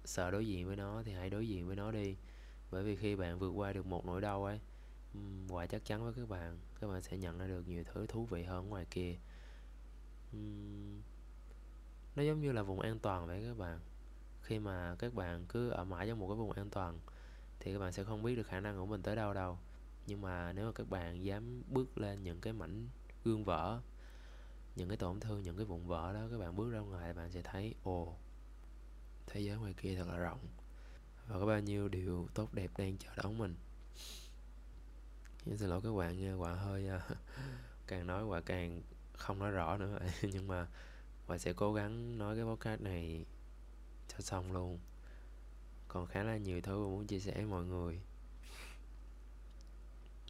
sợ 0.06 0.32
đối 0.32 0.48
diện 0.48 0.68
với 0.68 0.76
nó 0.76 1.04
thì 1.06 1.14
hãy 1.14 1.30
đối 1.30 1.48
diện 1.48 1.68
với 1.68 1.76
nó 1.76 1.92
đi. 1.92 2.16
Bởi 2.72 2.84
vì 2.84 2.96
khi 2.96 3.16
bạn 3.16 3.40
vượt 3.40 3.50
qua 3.50 3.74
được 3.74 3.86
một 3.86 4.06
nỗi 4.06 4.22
đau 4.22 4.46
ấy 4.46 4.60
Hòa 5.50 5.66
chắc 5.66 5.86
chắn 5.86 6.04
với 6.04 6.14
các 6.14 6.30
bạn 6.30 6.60
các 6.82 6.88
bạn 6.88 7.02
sẽ 7.02 7.18
nhận 7.18 7.38
ra 7.38 7.48
được 7.48 7.68
nhiều 7.68 7.84
thứ 7.94 8.06
thú 8.08 8.26
vị 8.26 8.44
hơn 8.44 8.70
ngoài 8.70 8.86
kia. 8.92 9.16
Nó 12.16 12.24
giống 12.24 12.42
như 12.42 12.52
là 12.52 12.64
vùng 12.64 12.80
an 12.80 13.00
toàn 13.00 13.28
vậy 13.28 13.44
các 13.48 13.58
bạn. 13.58 13.80
Khi 14.42 14.60
mà 14.60 14.96
các 15.00 15.14
bạn 15.14 15.46
cứ 15.50 15.70
ở 15.70 15.84
mãi 15.84 16.08
trong 16.08 16.20
một 16.20 16.28
cái 16.28 16.36
vùng 16.36 16.52
an 16.52 16.70
toàn, 16.70 17.00
thì 17.60 17.74
các 17.74 17.80
bạn 17.80 17.92
sẽ 17.92 18.04
không 18.04 18.24
biết 18.24 18.36
được 18.36 18.48
khả 18.48 18.60
năng 18.60 18.78
của 18.78 18.86
mình 18.86 19.02
tới 19.02 19.16
đâu 19.16 19.34
đâu. 19.34 19.58
Nhưng 20.08 20.22
mà 20.22 20.54
nếu 20.54 20.66
mà 20.66 20.72
các 20.72 20.90
bạn 20.90 21.24
dám 21.24 21.64
bước 21.70 21.98
lên 21.98 22.24
những 22.24 22.42
cái 22.42 22.54
mảnh 22.54 22.88
gương 23.24 23.44
vỡ, 23.44 23.82
những 24.76 24.88
cái 24.88 24.98
tổn 24.98 25.20
thương, 25.20 25.44
những 25.44 25.58
cái 25.58 25.66
vụn 25.66 25.88
vỡ 25.88 26.14
đó, 26.14 26.28
các 26.32 26.38
bạn 26.38 26.56
bước 26.56 26.72
ra 26.72 26.80
ngoài 26.80 27.14
bạn 27.14 27.32
sẽ 27.32 27.42
thấy, 27.42 27.76
ồ, 27.84 28.16
thế 29.28 29.42
giới 29.42 29.58
ngoài 29.58 29.74
kia 29.74 29.96
thật 29.96 30.08
là 30.08 30.18
rộng 30.18 30.40
và 31.28 31.40
có 31.40 31.46
bao 31.46 31.60
nhiêu 31.60 31.88
điều 31.88 32.28
tốt 32.34 32.54
đẹp 32.54 32.72
đang 32.78 32.98
chờ 32.98 33.10
đón 33.16 33.38
mình 33.38 33.56
xin 35.56 35.70
lỗi 35.70 35.82
các 35.84 35.92
bạn 35.92 36.20
nha 36.20 36.34
quả 36.34 36.54
hơi 36.54 36.90
uh, 36.96 37.18
càng 37.88 38.08
nói 38.08 38.26
quả 38.26 38.42
càng 38.42 38.82
không 39.14 39.40
nói 39.40 39.52
rõ 39.52 39.78
nữa. 39.78 40.00
Nhưng 40.22 40.48
mà 40.48 40.68
quả 41.28 41.38
sẽ 41.38 41.54
cố 41.54 41.74
gắng 41.74 42.18
nói 42.18 42.36
cái 42.36 42.46
podcast 42.46 42.82
này 42.82 43.26
cho 44.08 44.20
xong 44.20 44.52
luôn. 44.52 44.80
Còn 45.88 46.08
khá 46.08 46.24
là 46.24 46.38
nhiều 46.38 46.62
thứ 46.62 46.88
muốn 46.88 47.08
chia 47.08 47.20
sẻ 47.20 47.34
với 47.36 47.46
mọi 47.46 47.66
người. 47.66 48.00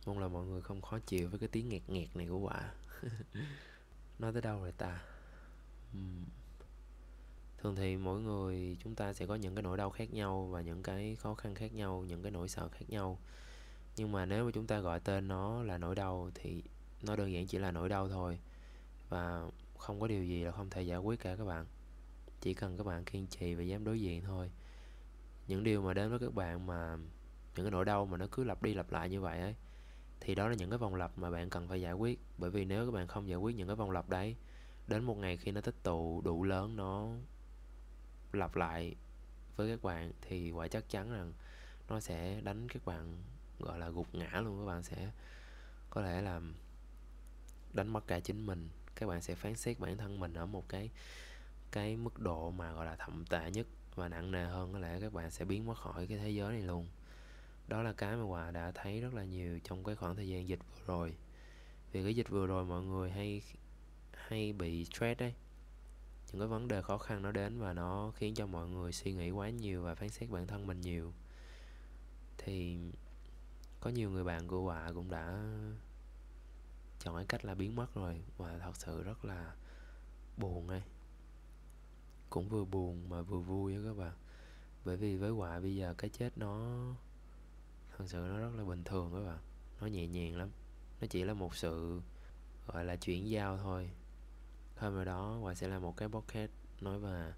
Mong 0.05 0.19
là 0.19 0.27
mọi 0.27 0.45
người 0.45 0.61
không 0.61 0.81
khó 0.81 0.99
chịu 0.99 1.29
với 1.29 1.39
cái 1.39 1.49
tiếng 1.51 1.69
nghẹt 1.69 1.81
nghẹt 1.87 2.15
này 2.15 2.27
của 2.27 2.39
quả 2.39 2.73
nói 4.19 4.33
tới 4.33 4.41
đâu 4.41 4.59
rồi 4.59 4.71
ta? 4.71 5.03
Thường 7.57 7.75
thì 7.75 7.97
mỗi 7.97 8.21
người 8.21 8.77
chúng 8.83 8.95
ta 8.95 9.13
sẽ 9.13 9.25
có 9.25 9.35
những 9.35 9.55
cái 9.55 9.63
nỗi 9.63 9.77
đau 9.77 9.89
khác 9.89 10.13
nhau 10.13 10.47
và 10.51 10.61
những 10.61 10.83
cái 10.83 11.15
khó 11.15 11.35
khăn 11.35 11.55
khác 11.55 11.73
nhau 11.73 12.05
những 12.07 12.21
cái 12.21 12.31
nỗi 12.31 12.49
sợ 12.49 12.69
khác 12.69 12.85
nhau 12.89 13.19
nhưng 13.97 14.11
mà 14.11 14.25
nếu 14.25 14.45
mà 14.45 14.51
chúng 14.51 14.67
ta 14.67 14.79
gọi 14.79 14.99
tên 14.99 15.27
nó 15.27 15.63
là 15.63 15.77
nỗi 15.77 15.95
đau 15.95 16.31
thì 16.33 16.63
nó 17.01 17.15
đơn 17.15 17.33
giản 17.33 17.47
chỉ 17.47 17.57
là 17.57 17.71
nỗi 17.71 17.89
đau 17.89 18.09
thôi. 18.09 18.39
Và 19.09 19.49
không 19.77 19.99
có 19.99 20.07
điều 20.07 20.23
gì 20.23 20.43
là 20.43 20.51
không 20.51 20.69
thể 20.69 20.81
giải 20.81 20.97
quyết 20.97 21.19
cả 21.19 21.35
các 21.35 21.45
bạn. 21.45 21.65
Chỉ 22.41 22.53
cần 22.53 22.77
các 22.77 22.85
bạn 22.85 23.05
kiên 23.05 23.27
trì 23.27 23.53
và 23.53 23.63
dám 23.63 23.83
đối 23.83 24.01
diện 24.01 24.23
thôi. 24.23 24.51
Những 25.47 25.63
điều 25.63 25.81
mà 25.81 25.93
đến 25.93 26.09
với 26.09 26.19
các 26.19 26.33
bạn 26.33 26.65
mà, 26.65 26.97
những 27.55 27.65
cái 27.65 27.71
nỗi 27.71 27.85
đau 27.85 28.05
mà 28.05 28.17
nó 28.17 28.27
cứ 28.31 28.43
lặp 28.43 28.63
đi 28.63 28.73
lặp 28.73 28.91
lại 28.91 29.09
như 29.09 29.21
vậy 29.21 29.39
ấy, 29.39 29.55
thì 30.19 30.35
đó 30.35 30.47
là 30.47 30.55
những 30.55 30.69
cái 30.69 30.79
vòng 30.79 30.95
lặp 30.95 31.17
mà 31.17 31.29
bạn 31.29 31.49
cần 31.49 31.67
phải 31.67 31.81
giải 31.81 31.93
quyết. 31.93 32.19
Bởi 32.37 32.49
vì 32.49 32.65
nếu 32.65 32.85
các 32.85 32.91
bạn 32.91 33.07
không 33.07 33.29
giải 33.29 33.37
quyết 33.37 33.55
những 33.55 33.67
cái 33.67 33.75
vòng 33.75 33.91
lặp 33.91 34.09
đấy, 34.09 34.35
đến 34.87 35.03
một 35.03 35.17
ngày 35.17 35.37
khi 35.37 35.51
nó 35.51 35.61
tích 35.61 35.83
tụ 35.83 36.21
đủ 36.21 36.43
lớn, 36.43 36.75
nó 36.75 37.09
lặp 38.33 38.55
lại 38.55 38.95
với 39.55 39.69
các 39.69 39.83
bạn, 39.83 40.11
thì 40.21 40.51
quả 40.51 40.67
chắc 40.67 40.89
chắn 40.89 41.11
rằng 41.11 41.33
nó 41.89 41.99
sẽ 41.99 42.41
đánh 42.41 42.67
các 42.69 42.85
bạn 42.85 43.17
gọi 43.59 43.79
là 43.79 43.89
gục 43.89 44.15
ngã 44.15 44.41
luôn, 44.41 44.59
các 44.59 44.65
bạn 44.65 44.83
sẽ 44.83 45.11
có 45.89 46.01
thể 46.01 46.21
làm 46.21 46.55
đánh 47.73 47.87
mất 47.87 48.07
cả 48.07 48.19
chính 48.19 48.45
mình. 48.45 48.69
Các 48.95 49.07
bạn 49.07 49.21
sẽ 49.21 49.35
phán 49.35 49.55
xét 49.55 49.79
bản 49.79 49.97
thân 49.97 50.19
mình 50.19 50.33
ở 50.33 50.45
một 50.45 50.69
cái 50.69 50.89
cái 51.71 51.97
mức 51.97 52.19
độ 52.19 52.51
mà 52.51 52.71
gọi 52.71 52.85
là 52.85 52.95
thậm 52.95 53.25
tệ 53.29 53.51
nhất 53.51 53.67
và 53.95 54.09
nặng 54.09 54.31
nề 54.31 54.45
hơn. 54.45 54.73
Có 54.73 54.79
lẽ 54.79 54.99
các 55.01 55.13
bạn 55.13 55.31
sẽ 55.31 55.45
biến 55.45 55.65
mất 55.65 55.77
khỏi 55.77 56.07
cái 56.07 56.17
thế 56.17 56.29
giới 56.29 56.51
này 56.51 56.61
luôn. 56.61 56.87
Đó 57.67 57.81
là 57.81 57.93
cái 57.93 58.15
mà 58.15 58.23
hòa 58.23 58.51
đã 58.51 58.71
thấy 58.71 59.01
rất 59.01 59.13
là 59.13 59.23
nhiều 59.23 59.59
trong 59.63 59.83
cái 59.83 59.95
khoảng 59.95 60.15
thời 60.15 60.27
gian 60.27 60.47
dịch 60.47 60.59
vừa 60.59 60.85
rồi. 60.87 61.15
Vì 61.91 62.03
cái 62.03 62.15
dịch 62.15 62.29
vừa 62.29 62.47
rồi 62.47 62.65
mọi 62.65 62.83
người 62.83 63.11
hay 63.11 63.41
hay 64.11 64.53
bị 64.53 64.85
stress 64.85 65.19
đấy 65.19 65.33
những 66.31 66.39
cái 66.39 66.47
vấn 66.47 66.67
đề 66.67 66.81
khó 66.81 66.97
khăn 66.97 67.21
nó 67.21 67.31
đến 67.31 67.59
và 67.59 67.73
nó 67.73 68.11
khiến 68.15 68.35
cho 68.35 68.45
mọi 68.45 68.67
người 68.67 68.91
suy 68.91 69.13
nghĩ 69.13 69.31
quá 69.31 69.49
nhiều 69.49 69.83
và 69.83 69.95
phán 69.95 70.09
xét 70.09 70.29
bản 70.29 70.47
thân 70.47 70.67
mình 70.67 70.81
nhiều. 70.81 71.13
Thì 72.37 72.77
có 73.79 73.89
nhiều 73.89 74.09
người 74.09 74.23
bạn 74.23 74.47
của 74.47 74.61
hòa 74.61 74.91
cũng 74.93 75.09
đã 75.09 75.43
chọn 76.99 77.15
cái 77.15 77.25
cách 77.25 77.45
là 77.45 77.55
biến 77.55 77.75
mất 77.75 77.95
rồi. 77.95 78.21
Và 78.37 78.57
thật 78.57 78.75
sự 78.75 79.03
rất 79.03 79.25
là 79.25 79.55
buồn 80.37 80.67
ấy. 80.67 80.81
Cũng 82.29 82.49
vừa 82.49 82.65
buồn 82.65 83.09
mà 83.09 83.21
vừa 83.21 83.39
vui 83.39 83.75
á 83.75 83.79
các 83.85 83.97
bạn. 83.97 84.13
Bởi 84.85 84.97
vì 84.97 85.17
với 85.17 85.31
họa 85.31 85.59
bây 85.59 85.75
giờ 85.75 85.93
cái 85.97 86.09
chết 86.09 86.37
nó 86.37 86.77
thật 87.97 88.05
sự 88.07 88.17
nó 88.17 88.37
rất 88.37 88.51
là 88.57 88.63
bình 88.63 88.83
thường 88.83 89.11
các 89.13 89.29
bạn. 89.29 89.39
Nó 89.81 89.87
nhẹ 89.87 90.07
nhàng 90.07 90.37
lắm. 90.37 90.49
Nó 91.01 91.07
chỉ 91.09 91.23
là 91.23 91.33
một 91.33 91.55
sự 91.55 92.01
gọi 92.67 92.85
là 92.85 92.95
chuyển 92.95 93.29
giao 93.29 93.57
thôi. 93.57 93.89
Hôm 94.77 94.95
nào 94.95 95.05
đó 95.05 95.37
họa 95.41 95.53
sẽ 95.53 95.67
là 95.67 95.79
một 95.79 95.97
cái 95.97 96.09
podcast 96.09 96.51
nói 96.81 96.99
về 96.99 97.33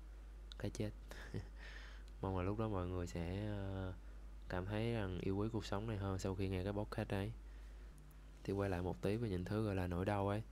cái 0.59 0.71
chết. 0.71 0.91
Mong 2.21 2.37
là 2.37 2.43
lúc 2.43 2.59
đó 2.59 2.67
mọi 2.67 2.87
người 2.87 3.07
sẽ 3.07 3.51
uh, 3.89 3.95
cảm 4.49 4.65
thấy 4.65 4.93
rằng 4.93 5.19
yêu 5.21 5.37
quý 5.37 5.49
cuộc 5.51 5.65
sống 5.65 5.87
này 5.87 5.97
hơn 5.97 6.19
sau 6.19 6.35
khi 6.35 6.49
nghe 6.49 6.63
cái 6.63 6.73
podcast 6.73 7.09
đấy. 7.09 7.31
Thì 8.43 8.53
quay 8.53 8.69
lại 8.69 8.81
một 8.81 9.01
tí 9.01 9.15
về 9.15 9.29
những 9.29 9.45
thứ 9.45 9.65
gọi 9.65 9.75
là 9.75 9.87
nỗi 9.87 10.05
đau 10.05 10.29
ấy. 10.29 10.43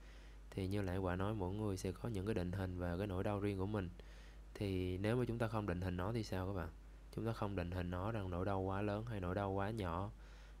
Thì 0.50 0.68
như 0.68 0.82
lại 0.82 0.98
quả 0.98 1.16
nói, 1.16 1.34
mỗi 1.34 1.54
người 1.54 1.76
sẽ 1.76 1.92
có 1.92 2.08
những 2.08 2.26
cái 2.26 2.34
định 2.34 2.52
hình 2.52 2.78
và 2.78 2.96
cái 2.96 3.06
nỗi 3.06 3.24
đau 3.24 3.40
riêng 3.40 3.58
của 3.58 3.66
mình. 3.66 3.90
Thì 4.54 4.98
nếu 4.98 5.16
mà 5.16 5.24
chúng 5.28 5.38
ta 5.38 5.48
không 5.48 5.66
định 5.66 5.80
hình 5.80 5.96
nó 5.96 6.12
thì 6.12 6.24
sao 6.24 6.46
các 6.46 6.52
bạn? 6.52 6.68
Chúng 7.14 7.26
ta 7.26 7.32
không 7.32 7.56
định 7.56 7.70
hình 7.70 7.90
nó 7.90 8.12
rằng 8.12 8.30
nỗi 8.30 8.44
đau 8.44 8.60
quá 8.60 8.82
lớn 8.82 9.04
hay 9.06 9.20
nỗi 9.20 9.34
đau 9.34 9.50
quá 9.50 9.70
nhỏ, 9.70 10.10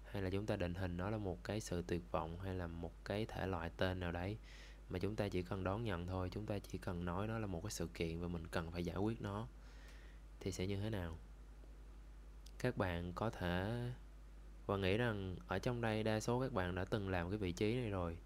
hay 0.04 0.22
là 0.22 0.30
chúng 0.30 0.46
ta 0.46 0.56
định 0.56 0.74
hình 0.74 0.96
nó 0.96 1.10
là 1.10 1.18
một 1.18 1.44
cái 1.44 1.60
sự 1.60 1.82
tuyệt 1.82 2.02
vọng 2.10 2.38
hay 2.40 2.54
là 2.54 2.66
một 2.66 3.04
cái 3.04 3.26
thể 3.26 3.46
loại 3.46 3.70
tên 3.76 4.00
nào 4.00 4.12
đấy, 4.12 4.38
mà 4.88 4.98
chúng 4.98 5.16
ta 5.16 5.28
chỉ 5.28 5.42
cần 5.42 5.64
đón 5.64 5.84
nhận 5.84 6.06
thôi, 6.06 6.28
chúng 6.32 6.46
ta 6.46 6.58
chỉ 6.58 6.78
cần 6.78 7.04
nói 7.04 7.28
nó 7.28 7.38
là 7.38 7.46
một 7.46 7.60
cái 7.62 7.70
sự 7.70 7.86
kiện 7.94 8.20
và 8.20 8.28
mình 8.28 8.46
cần 8.46 8.70
phải 8.70 8.84
giải 8.84 8.96
quyết 8.96 9.22
nó, 9.22 9.46
thì 10.40 10.52
sẽ 10.52 10.66
như 10.66 10.80
thế 10.80 10.90
nào? 10.90 11.18
Các 12.58 12.76
bạn 12.76 13.12
có 13.12 13.30
thể 13.30 13.90
và 14.66 14.76
nghĩ 14.76 14.96
rằng 14.96 15.36
ở 15.46 15.58
trong 15.58 15.80
đây 15.80 16.02
đa 16.02 16.20
số 16.20 16.40
các 16.40 16.52
bạn 16.52 16.74
đã 16.74 16.84
từng 16.84 17.08
làm 17.08 17.30
cái 17.30 17.38
vị 17.38 17.52
trí 17.52 17.74
này 17.74 17.90
rồi. 17.90 18.16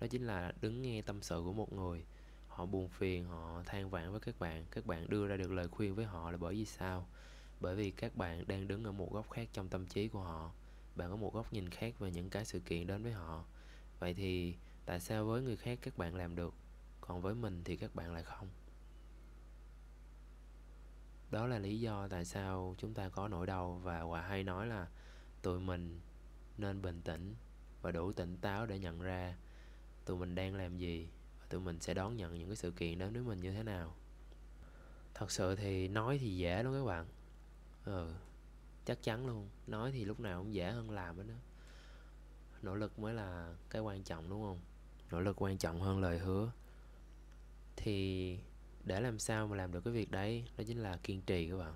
Đó 0.00 0.06
chính 0.06 0.26
là 0.26 0.52
đứng 0.60 0.82
nghe 0.82 1.02
tâm 1.02 1.22
sự 1.22 1.42
của 1.44 1.52
một 1.52 1.72
người. 1.72 2.04
Họ 2.48 2.66
buồn 2.66 2.88
phiền, 2.88 3.24
họ 3.24 3.62
than 3.66 3.90
vãn 3.90 4.10
với 4.10 4.20
các 4.20 4.38
bạn. 4.38 4.64
Các 4.70 4.86
bạn 4.86 5.10
đưa 5.10 5.26
ra 5.26 5.36
được 5.36 5.52
lời 5.52 5.68
khuyên 5.68 5.94
với 5.94 6.04
họ 6.04 6.30
là 6.30 6.36
bởi 6.36 6.54
vì 6.54 6.64
sao? 6.64 7.06
Bởi 7.60 7.76
vì 7.76 7.90
các 7.90 8.16
bạn 8.16 8.44
đang 8.46 8.68
đứng 8.68 8.84
ở 8.84 8.92
một 8.92 9.12
góc 9.12 9.30
khác 9.30 9.48
trong 9.52 9.68
tâm 9.68 9.86
trí 9.86 10.08
của 10.08 10.20
họ. 10.20 10.52
Bạn 10.96 11.10
có 11.10 11.16
một 11.16 11.34
góc 11.34 11.52
nhìn 11.52 11.68
khác 11.68 11.98
về 11.98 12.10
những 12.10 12.30
cái 12.30 12.44
sự 12.44 12.60
kiện 12.60 12.86
đến 12.86 13.02
với 13.02 13.12
họ. 13.12 13.44
Vậy 13.98 14.14
thì 14.14 14.54
tại 14.86 15.00
sao 15.00 15.24
với 15.24 15.42
người 15.42 15.56
khác 15.56 15.78
các 15.82 15.98
bạn 15.98 16.14
làm 16.14 16.36
được, 16.36 16.54
còn 17.00 17.20
với 17.20 17.34
mình 17.34 17.62
thì 17.64 17.76
các 17.76 17.94
bạn 17.94 18.14
lại 18.14 18.22
không? 18.22 18.48
Đó 21.30 21.46
là 21.46 21.58
lý 21.58 21.80
do 21.80 22.08
tại 22.08 22.24
sao 22.24 22.74
chúng 22.78 22.94
ta 22.94 23.08
có 23.08 23.28
nỗi 23.28 23.46
đau 23.46 23.80
và 23.82 24.02
quả 24.02 24.20
hay 24.20 24.44
nói 24.44 24.66
là 24.66 24.88
tụi 25.42 25.60
mình 25.60 26.00
nên 26.58 26.82
bình 26.82 27.02
tĩnh 27.02 27.34
và 27.82 27.90
đủ 27.90 28.12
tỉnh 28.12 28.36
táo 28.36 28.66
để 28.66 28.78
nhận 28.78 29.00
ra 29.00 29.36
tụi 30.04 30.16
mình 30.16 30.34
đang 30.34 30.54
làm 30.54 30.76
gì 30.76 31.08
và 31.40 31.46
tụi 31.48 31.60
mình 31.60 31.80
sẽ 31.80 31.94
đón 31.94 32.16
nhận 32.16 32.38
những 32.38 32.48
cái 32.48 32.56
sự 32.56 32.70
kiện 32.70 32.98
đến 32.98 33.12
với 33.12 33.22
mình 33.22 33.40
như 33.40 33.52
thế 33.52 33.62
nào. 33.62 33.94
Thật 35.14 35.30
sự 35.30 35.56
thì 35.56 35.88
nói 35.88 36.18
thì 36.18 36.36
dễ 36.36 36.62
lắm 36.62 36.72
các 36.72 36.84
bạn. 36.84 37.06
Ừ 37.84 38.14
chắc 38.90 39.02
chắn 39.02 39.26
luôn. 39.26 39.48
Nói 39.66 39.92
thì 39.92 40.04
lúc 40.04 40.20
nào 40.20 40.42
cũng 40.42 40.54
dễ 40.54 40.70
hơn 40.70 40.90
làm 40.90 41.28
đó 41.28 41.34
nỗ 42.62 42.74
lực 42.74 42.98
mới 42.98 43.14
là 43.14 43.54
cái 43.70 43.82
quan 43.82 44.02
trọng, 44.02 44.30
đúng 44.30 44.42
không? 44.42 44.60
Nỗ 45.10 45.20
lực 45.20 45.42
quan 45.42 45.58
trọng 45.58 45.80
hơn 45.80 46.00
lời 46.00 46.18
hứa. 46.18 46.52
Thì 47.76 48.38
để 48.84 49.00
làm 49.00 49.18
sao 49.18 49.46
mà 49.46 49.56
làm 49.56 49.72
được 49.72 49.80
cái 49.84 49.94
việc 49.94 50.10
đấy? 50.10 50.44
Đó 50.58 50.64
chính 50.66 50.78
là 50.78 50.98
kiên 51.02 51.22
trì 51.22 51.50
các 51.50 51.56
bạn. 51.56 51.74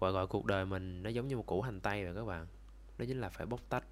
Gọi 0.00 0.12
gọi 0.12 0.26
cuộc 0.26 0.46
đời 0.46 0.66
mình 0.66 1.02
nó 1.02 1.10
giống 1.10 1.28
như 1.28 1.36
một 1.36 1.46
củ 1.46 1.62
hành 1.62 1.80
tây 1.80 2.04
vậy 2.04 2.14
các 2.14 2.24
bạn. 2.24 2.46
Đó 2.98 3.04
chính 3.08 3.20
là 3.20 3.28
phải 3.28 3.46
bóc 3.46 3.60
tách. 3.68 3.84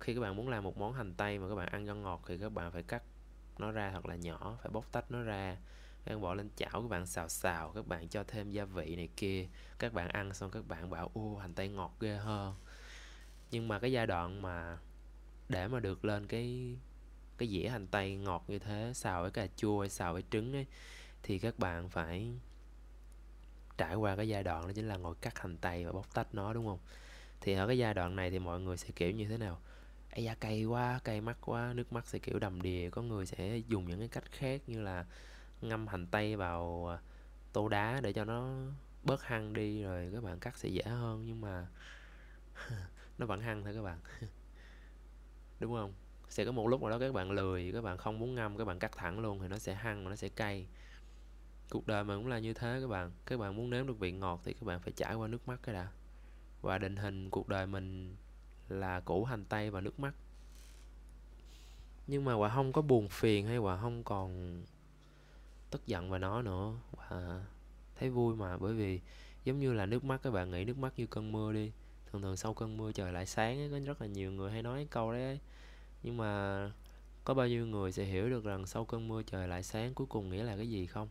Khi 0.00 0.14
các 0.14 0.20
bạn 0.20 0.36
muốn 0.36 0.48
làm 0.48 0.64
một 0.64 0.78
món 0.78 0.92
hành 0.92 1.14
tây 1.14 1.38
mà 1.38 1.48
các 1.48 1.54
bạn 1.54 1.68
ăn 1.68 1.86
cho 1.86 1.94
ngọt 1.94 2.22
thì 2.26 2.38
các 2.38 2.52
bạn 2.52 2.72
phải 2.72 2.82
cắt 2.82 3.02
nó 3.58 3.70
ra 3.70 3.90
thật 3.90 4.06
là 4.06 4.16
nhỏ, 4.16 4.58
phải 4.62 4.70
bóc 4.72 4.92
tách 4.92 5.10
nó 5.10 5.22
ra. 5.22 5.56
Các 6.04 6.12
bạn 6.12 6.20
bỏ 6.20 6.34
lên 6.34 6.50
chảo, 6.56 6.70
các 6.72 6.88
bạn 6.88 7.06
xào 7.06 7.28
xào, 7.28 7.72
các 7.74 7.86
bạn 7.86 8.08
cho 8.08 8.24
thêm 8.24 8.50
gia 8.50 8.64
vị 8.64 8.96
này 8.96 9.08
kia. 9.16 9.46
Các 9.78 9.92
bạn 9.92 10.08
ăn 10.08 10.34
xong 10.34 10.50
các 10.50 10.68
bạn 10.68 10.90
bảo, 10.90 11.10
ô, 11.14 11.36
hành 11.36 11.54
tây 11.54 11.68
ngọt 11.68 11.96
ghê 12.00 12.16
hơn 12.16 12.54
nhưng 13.52 13.68
mà 13.68 13.78
cái 13.78 13.92
giai 13.92 14.06
đoạn 14.06 14.42
mà 14.42 14.78
để 15.48 15.68
mà 15.68 15.80
được 15.80 16.04
lên 16.04 16.26
cái 16.26 16.76
cái 17.38 17.48
dĩa 17.48 17.68
hành 17.68 17.86
tây 17.86 18.16
ngọt 18.16 18.44
như 18.48 18.58
thế, 18.58 18.92
xào 18.94 19.22
với 19.22 19.30
cà 19.30 19.46
chua, 19.56 19.88
xào 19.88 20.12
với 20.12 20.24
trứng 20.30 20.52
ấy 20.52 20.66
thì 21.22 21.38
các 21.38 21.58
bạn 21.58 21.88
phải 21.88 22.32
trải 23.78 23.94
qua 23.94 24.16
cái 24.16 24.28
giai 24.28 24.42
đoạn 24.42 24.66
đó 24.66 24.72
chính 24.74 24.88
là 24.88 24.96
ngồi 24.96 25.14
cắt 25.20 25.38
hành 25.38 25.56
tây 25.56 25.84
và 25.84 25.92
bóc 25.92 26.14
tách 26.14 26.34
nó, 26.34 26.52
đúng 26.52 26.66
không? 26.66 26.78
Thì 27.40 27.52
ở 27.54 27.66
cái 27.66 27.78
giai 27.78 27.94
đoạn 27.94 28.16
này 28.16 28.30
thì 28.30 28.38
mọi 28.38 28.60
người 28.60 28.76
sẽ 28.76 28.88
kiểu 28.96 29.10
như 29.10 29.28
thế 29.28 29.38
nào? 29.38 29.58
Ấy 30.10 30.24
da, 30.24 30.34
cay 30.34 30.64
quá, 30.64 31.00
cay 31.04 31.20
mắt 31.20 31.36
quá, 31.40 31.72
nước 31.74 31.92
mắt 31.92 32.06
sẽ 32.06 32.18
kiểu 32.18 32.38
đầm 32.38 32.62
đìa. 32.62 32.90
Có 32.90 33.02
người 33.02 33.26
sẽ 33.26 33.56
dùng 33.68 33.88
những 33.88 33.98
cái 33.98 34.08
cách 34.08 34.24
khác 34.32 34.62
như 34.66 34.80
là 34.80 35.04
ngâm 35.62 35.86
hành 35.86 36.06
tây 36.06 36.36
vào 36.36 36.88
à, 36.90 36.98
tô 37.52 37.68
đá 37.68 38.00
để 38.02 38.12
cho 38.12 38.24
nó 38.24 38.54
bớt 39.04 39.22
hăng 39.22 39.52
đi, 39.52 39.82
rồi 39.82 40.10
các 40.14 40.22
bạn 40.22 40.38
cắt 40.38 40.58
sẽ 40.58 40.68
dễ 40.68 40.82
hơn. 40.82 41.24
Nhưng 41.26 41.40
mà 41.40 41.66
nó 43.18 43.26
vẫn 43.26 43.40
hăng 43.40 43.64
thôi 43.64 43.72
các 43.74 43.82
bạn. 43.82 43.98
Đúng 45.60 45.74
không? 45.74 45.92
Sẽ 46.28 46.44
có 46.44 46.52
một 46.52 46.68
lúc 46.68 46.80
nào 46.80 46.90
đó 46.90 46.98
các 46.98 47.12
bạn 47.14 47.30
lười, 47.30 47.70
các 47.72 47.84
bạn 47.84 47.98
không 47.98 48.18
muốn 48.18 48.34
ngâm, 48.34 48.58
các 48.58 48.64
bạn 48.64 48.78
cắt 48.78 48.92
thẳng 48.96 49.20
luôn 49.20 49.40
thì 49.40 49.48
nó 49.48 49.58
sẽ 49.58 49.74
hăng 49.74 50.04
nó 50.04 50.16
sẽ 50.16 50.28
cay 50.28 50.66
cuộc 51.72 51.86
đời 51.86 52.04
mình 52.04 52.18
cũng 52.18 52.26
là 52.26 52.38
như 52.38 52.54
thế 52.54 52.78
các 52.80 52.86
bạn. 52.86 53.10
Các 53.26 53.38
bạn 53.38 53.56
muốn 53.56 53.70
nếm 53.70 53.86
được 53.86 53.98
vị 53.98 54.12
ngọt 54.12 54.40
thì 54.44 54.52
các 54.52 54.62
bạn 54.62 54.80
phải 54.80 54.92
trải 54.92 55.14
qua 55.14 55.28
nước 55.28 55.48
mắt 55.48 55.60
cái 55.62 55.74
đã. 55.74 55.88
Và 56.62 56.78
định 56.78 56.96
hình 56.96 57.30
cuộc 57.30 57.48
đời 57.48 57.66
mình 57.66 58.16
là 58.68 59.00
củ 59.00 59.24
hành 59.24 59.44
tây 59.44 59.70
và 59.70 59.80
nước 59.80 60.00
mắt. 60.00 60.14
Nhưng 62.06 62.24
mà 62.24 62.34
quả 62.34 62.48
không 62.48 62.72
có 62.72 62.82
buồn 62.82 63.08
phiền 63.08 63.46
hay 63.46 63.58
quả 63.58 63.80
không 63.80 64.04
còn 64.04 64.62
tức 65.70 65.86
giận 65.86 66.10
về 66.10 66.18
nó 66.18 66.42
nữa. 66.42 66.72
Và 66.96 67.44
thấy 67.96 68.10
vui 68.10 68.36
mà 68.36 68.56
bởi 68.56 68.74
vì 68.74 69.00
giống 69.44 69.58
như 69.58 69.72
là 69.72 69.86
nước 69.86 70.04
mắt 70.04 70.20
các 70.22 70.30
bạn 70.30 70.50
nghĩ 70.50 70.64
nước 70.64 70.78
mắt 70.78 70.92
như 70.96 71.06
cơn 71.06 71.32
mưa 71.32 71.52
đi. 71.52 71.72
Thường 72.12 72.22
thường 72.22 72.36
sau 72.36 72.54
cơn 72.54 72.76
mưa 72.76 72.92
trời 72.92 73.12
lại 73.12 73.26
sáng 73.26 73.58
ấy, 73.58 73.70
có 73.70 73.78
rất 73.78 74.00
là 74.00 74.06
nhiều 74.06 74.32
người 74.32 74.50
hay 74.50 74.62
nói 74.62 74.86
câu 74.90 75.12
đấy 75.12 75.38
nhưng 76.02 76.16
mà 76.16 76.70
có 77.24 77.34
bao 77.34 77.48
nhiêu 77.48 77.66
người 77.66 77.92
sẽ 77.92 78.04
hiểu 78.04 78.30
được 78.30 78.44
rằng 78.44 78.66
sau 78.66 78.84
cơn 78.84 79.08
mưa 79.08 79.22
trời 79.22 79.48
lại 79.48 79.62
sáng 79.62 79.94
cuối 79.94 80.06
cùng 80.06 80.30
nghĩa 80.30 80.42
là 80.42 80.56
cái 80.56 80.70
gì 80.70 80.86
không? 80.86 81.08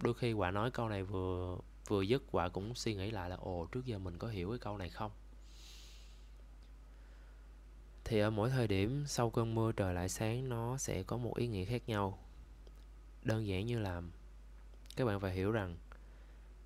Đôi 0.00 0.14
khi 0.14 0.32
quả 0.32 0.50
nói 0.50 0.70
câu 0.70 0.88
này 0.88 1.02
vừa 1.02 1.58
vừa 1.88 2.02
dứt 2.02 2.22
quả 2.30 2.48
cũng 2.48 2.74
suy 2.74 2.94
nghĩ 2.94 3.10
lại 3.10 3.30
là, 3.30 3.36
ồ, 3.36 3.66
trước 3.72 3.86
giờ 3.86 3.98
mình 3.98 4.18
có 4.18 4.28
hiểu 4.28 4.50
cái 4.50 4.58
câu 4.58 4.78
này 4.78 4.88
không? 4.88 5.10
Thì 8.04 8.18
ở 8.18 8.30
mỗi 8.30 8.50
thời 8.50 8.68
điểm 8.68 9.04
sau 9.06 9.30
cơn 9.30 9.54
mưa 9.54 9.72
trời 9.72 9.94
lại 9.94 10.08
sáng, 10.08 10.48
nó 10.48 10.76
sẽ 10.76 11.02
có 11.02 11.16
một 11.16 11.36
ý 11.36 11.46
nghĩa 11.46 11.64
khác 11.64 11.82
nhau. 11.88 12.18
Đơn 13.22 13.46
giản 13.46 13.66
như 13.66 13.78
là 13.78 14.02
các 14.96 15.04
bạn 15.04 15.20
phải 15.20 15.32
hiểu 15.32 15.50
rằng 15.50 15.76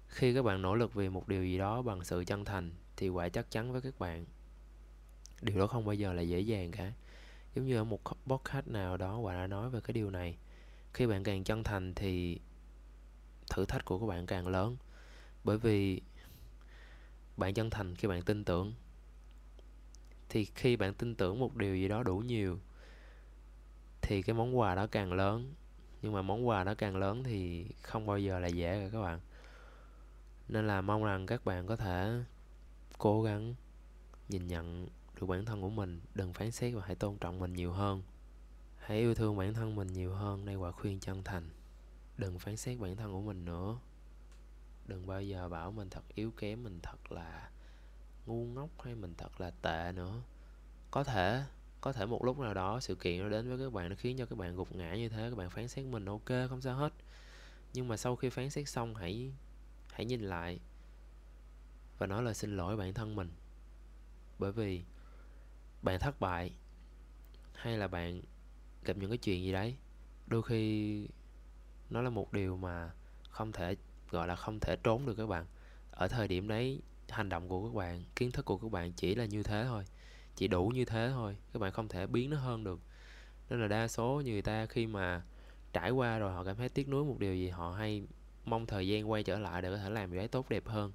khi 0.08 0.34
các 0.34 0.42
bạn 0.42 0.62
nỗ 0.62 0.74
lực 0.74 0.94
vì 0.94 1.08
một 1.08 1.28
điều 1.28 1.44
gì 1.44 1.58
đó 1.58 1.82
bằng 1.82 2.04
sự 2.04 2.24
chân 2.24 2.44
thành 2.44 2.70
thì 2.96 3.08
quả 3.08 3.28
chắc 3.28 3.50
chắn 3.50 3.72
với 3.72 3.80
các 3.80 3.98
bạn, 3.98 4.26
điều 5.42 5.58
đó 5.58 5.66
không 5.66 5.84
bao 5.84 5.94
giờ 5.94 6.12
là 6.12 6.22
dễ 6.22 6.40
dàng 6.40 6.70
cả. 6.70 6.92
Giống 7.54 7.66
như 7.66 7.76
ở 7.76 7.84
một 7.84 8.00
podcast 8.26 8.66
nào 8.66 8.96
đó 8.96 9.18
quả 9.18 9.34
đã 9.34 9.46
nói 9.46 9.70
về 9.70 9.80
cái 9.80 9.92
điều 9.92 10.10
này, 10.10 10.36
khi 10.92 11.06
bạn 11.06 11.24
càng 11.24 11.44
chân 11.44 11.64
thành 11.64 11.94
thì 11.94 12.40
thử 13.50 13.64
thách 13.66 13.84
của 13.84 13.98
các 13.98 14.06
bạn 14.06 14.26
càng 14.26 14.48
lớn. 14.48 14.76
Bởi 15.44 15.58
vì 15.58 16.00
bạn 17.36 17.54
chân 17.54 17.70
thành 17.70 17.96
khi 17.96 18.08
bạn 18.08 18.22
tin 18.22 18.44
tưởng. 18.44 18.74
Thì 20.28 20.44
khi 20.44 20.76
bạn 20.76 20.94
tin 20.94 21.14
tưởng 21.14 21.38
một 21.40 21.56
điều 21.56 21.76
gì 21.76 21.88
đó 21.88 22.02
đủ 22.02 22.18
nhiều, 22.18 22.58
thì 24.02 24.22
cái 24.22 24.34
món 24.34 24.58
quà 24.58 24.74
đó 24.74 24.86
càng 24.86 25.12
lớn. 25.12 25.54
Nhưng 26.02 26.12
mà 26.12 26.22
món 26.22 26.48
quà 26.48 26.64
đó 26.64 26.74
càng 26.74 26.96
lớn 26.96 27.24
thì 27.24 27.66
không 27.82 28.06
bao 28.06 28.18
giờ 28.18 28.38
là 28.38 28.48
dễ 28.48 28.80
cả 28.80 28.88
các 28.92 29.02
bạn. 29.02 29.20
Nên 30.48 30.66
là 30.66 30.80
mong 30.80 31.04
rằng 31.04 31.26
các 31.26 31.44
bạn 31.44 31.66
có 31.66 31.76
thể 31.76 32.22
cố 32.98 33.22
gắng 33.22 33.54
nhìn 34.28 34.46
nhận 34.46 34.88
được 35.20 35.26
bản 35.26 35.44
thân 35.44 35.62
của 35.62 35.70
mình. 35.70 36.00
Đừng 36.14 36.32
phán 36.32 36.50
xét 36.50 36.74
và 36.74 36.82
hãy 36.86 36.94
tôn 36.94 37.18
trọng 37.18 37.38
mình 37.38 37.52
nhiều 37.52 37.72
hơn. 37.72 38.02
Hãy 38.78 38.98
yêu 38.98 39.14
thương 39.14 39.36
bản 39.36 39.54
thân 39.54 39.76
mình 39.76 39.92
nhiều 39.92 40.14
hơn. 40.14 40.44
Đây 40.44 40.54
quả 40.54 40.72
khuyên 40.72 41.00
chân 41.00 41.24
thành 41.24 41.48
đừng 42.20 42.38
phán 42.38 42.56
xét 42.56 42.78
bản 42.78 42.96
thân 42.96 43.12
của 43.12 43.20
mình 43.20 43.44
nữa. 43.44 43.78
Đừng 44.86 45.06
bao 45.06 45.22
giờ 45.22 45.48
bảo 45.48 45.72
mình 45.72 45.90
thật 45.90 46.04
yếu 46.14 46.30
kém, 46.30 46.62
mình 46.62 46.80
thật 46.82 47.12
là 47.12 47.50
ngu 48.26 48.44
ngốc 48.44 48.82
hay 48.82 48.94
mình 48.94 49.14
thật 49.18 49.40
là 49.40 49.50
tệ 49.50 49.92
nữa. 49.92 50.22
Có 50.90 51.04
thể 51.04 51.44
có 51.80 51.92
thể 51.92 52.06
một 52.06 52.24
lúc 52.24 52.38
nào 52.38 52.54
đó 52.54 52.80
sự 52.80 52.94
kiện 52.94 53.22
nó 53.22 53.28
đến 53.28 53.48
với 53.48 53.58
các 53.58 53.72
bạn, 53.72 53.88
nó 53.88 53.96
khiến 53.98 54.16
cho 54.18 54.26
các 54.26 54.38
bạn 54.38 54.56
gục 54.56 54.76
ngã 54.76 54.94
như 54.94 55.08
thế, 55.08 55.30
các 55.30 55.38
bạn 55.38 55.50
phán 55.50 55.68
xét 55.68 55.84
mình 55.84 56.04
ok, 56.04 56.48
không 56.48 56.60
sao 56.60 56.76
hết. 56.76 56.92
Nhưng 57.72 57.88
mà 57.88 57.96
sau 57.96 58.16
khi 58.16 58.30
phán 58.30 58.50
xét 58.50 58.68
xong, 58.68 58.94
hãy 58.94 59.32
hãy 59.92 60.04
nhìn 60.04 60.20
lại 60.20 60.60
và 61.98 62.06
nói 62.06 62.22
lời 62.22 62.34
xin 62.34 62.56
lỗi 62.56 62.76
bản 62.76 62.94
thân 62.94 63.16
mình. 63.16 63.30
Bởi 64.38 64.52
vì 64.52 64.84
bạn 65.82 66.00
thất 66.00 66.20
bại 66.20 66.52
hay 67.52 67.78
là 67.78 67.88
bạn 67.88 68.22
gặp 68.84 68.96
những 68.96 69.10
cái 69.10 69.18
chuyện 69.18 69.42
gì 69.42 69.52
đấy, 69.52 69.76
đôi 70.26 70.42
khi 70.42 71.06
nó 71.90 72.02
là 72.02 72.10
một 72.10 72.32
điều 72.32 72.56
mà 72.56 72.90
không 73.30 73.52
thể, 73.52 73.76
gọi 74.10 74.28
là 74.28 74.36
không 74.36 74.60
thể 74.60 74.76
trốn 74.84 75.06
được 75.06 75.14
các 75.14 75.26
bạn. 75.26 75.46
Ở 75.90 76.08
thời 76.08 76.28
điểm 76.28 76.48
đấy, 76.48 76.80
hành 77.08 77.28
động 77.28 77.48
của 77.48 77.68
các 77.68 77.74
bạn, 77.74 78.04
kiến 78.16 78.32
thức 78.32 78.44
của 78.44 78.56
các 78.56 78.70
bạn 78.70 78.92
chỉ 78.92 79.14
là 79.14 79.24
như 79.24 79.42
thế 79.42 79.64
thôi, 79.64 79.84
chỉ 80.36 80.48
đủ 80.48 80.68
như 80.74 80.84
thế 80.84 81.10
thôi, 81.12 81.36
các 81.52 81.58
bạn 81.58 81.72
không 81.72 81.88
thể 81.88 82.06
biến 82.06 82.30
nó 82.30 82.36
hơn 82.38 82.64
được. 82.64 82.80
Nên 83.50 83.60
là 83.60 83.68
đa 83.68 83.88
số 83.88 84.22
người 84.24 84.42
ta 84.42 84.66
khi 84.66 84.86
mà 84.86 85.22
trải 85.72 85.90
qua 85.90 86.18
rồi, 86.18 86.32
họ 86.32 86.44
cảm 86.44 86.56
thấy 86.56 86.68
tiếc 86.68 86.88
nuối 86.88 87.04
một 87.04 87.18
điều 87.18 87.34
gì, 87.34 87.48
họ 87.48 87.70
hay 87.70 88.02
mong 88.44 88.66
thời 88.66 88.88
gian 88.88 89.10
quay 89.10 89.22
trở 89.22 89.38
lại 89.38 89.62
để 89.62 89.70
có 89.70 89.76
thể 89.76 89.90
làm 89.90 90.10
điều 90.10 90.18
đấy 90.18 90.28
tốt 90.28 90.48
đẹp 90.48 90.66
hơn. 90.66 90.92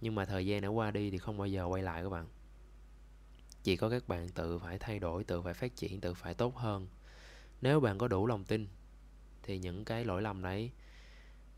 Nhưng 0.00 0.14
mà 0.14 0.24
thời 0.24 0.46
gian 0.46 0.60
đã 0.62 0.68
qua 0.68 0.90
đi 0.90 1.10
thì 1.10 1.18
không 1.18 1.38
bao 1.38 1.46
giờ 1.46 1.64
quay 1.64 1.82
lại 1.82 2.02
các 2.02 2.08
bạn. 2.08 2.26
Chỉ 3.62 3.76
có 3.76 3.90
các 3.90 4.08
bạn 4.08 4.28
tự 4.28 4.58
phải 4.58 4.78
thay 4.78 4.98
đổi, 4.98 5.24
tự 5.24 5.42
phải 5.42 5.54
phát 5.54 5.76
triển, 5.76 6.00
tự 6.00 6.14
phải 6.14 6.34
tốt 6.34 6.56
hơn. 6.56 6.88
Nếu 7.60 7.80
bạn 7.80 7.98
có 7.98 8.08
đủ 8.08 8.26
lòng 8.26 8.44
tin 8.44 8.66
thì 9.44 9.58
những 9.58 9.84
cái 9.84 10.04
lỗi 10.04 10.22
lầm 10.22 10.42
đấy, 10.42 10.70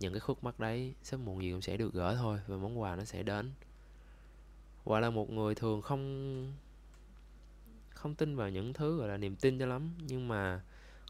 những 0.01 0.13
cái 0.13 0.21
khúc 0.21 0.45
mắc 0.45 0.61
đấy 0.61 0.95
sớm 1.03 1.25
muộn 1.25 1.43
gì 1.43 1.51
cũng 1.53 1.63
sẽ 1.63 1.77
được 1.77 1.93
gỡ 1.93 2.17
thôi 2.17 2.41
và 2.47 2.57
món 2.57 2.81
quà 2.81 2.97
nó 2.97 3.05
sẽ 3.05 3.23
đến. 3.23 3.53
Hoặc 4.85 5.01
là 5.01 5.11
một 5.11 5.31
người 5.31 5.55
thường 5.55 5.83
không 5.83 6.53
không 7.91 8.15
tin 8.15 8.37
vào 8.37 8.51
những 8.51 8.73
thứ 8.73 8.99
gọi 8.99 9.09
là 9.09 9.17
niềm 9.17 9.37
tin 9.37 9.59
cho 9.59 9.67
lắm, 9.67 9.91
nhưng 10.07 10.29
mà 10.29 10.61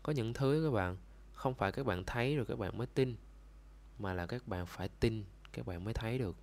có 0.02 0.12
những 0.12 0.32
thứ 0.32 0.62
các 0.64 0.70
bạn, 0.70 0.96
không 1.32 1.54
phải 1.54 1.72
các 1.72 1.86
bạn 1.86 2.04
thấy 2.04 2.36
rồi 2.36 2.46
các 2.46 2.58
bạn 2.58 2.78
mới 2.78 2.86
tin, 2.86 3.16
mà 3.98 4.14
là 4.14 4.26
các 4.26 4.48
bạn 4.48 4.66
phải 4.66 4.88
tin, 5.00 5.24
các 5.52 5.66
bạn 5.66 5.84
mới 5.84 5.94
thấy 5.94 6.18
được. 6.18 6.36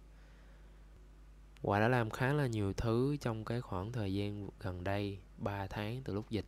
Quả 1.61 1.79
đã 1.79 1.87
làm 1.87 2.09
khá 2.09 2.33
là 2.33 2.47
nhiều 2.47 2.73
thứ 2.73 3.17
trong 3.17 3.45
cái 3.45 3.61
khoảng 3.61 3.91
thời 3.91 4.13
gian 4.13 4.49
gần 4.59 4.83
đây 4.83 5.17
3 5.37 5.67
tháng 5.67 6.01
từ 6.03 6.13
lúc 6.13 6.29
dịch. 6.29 6.45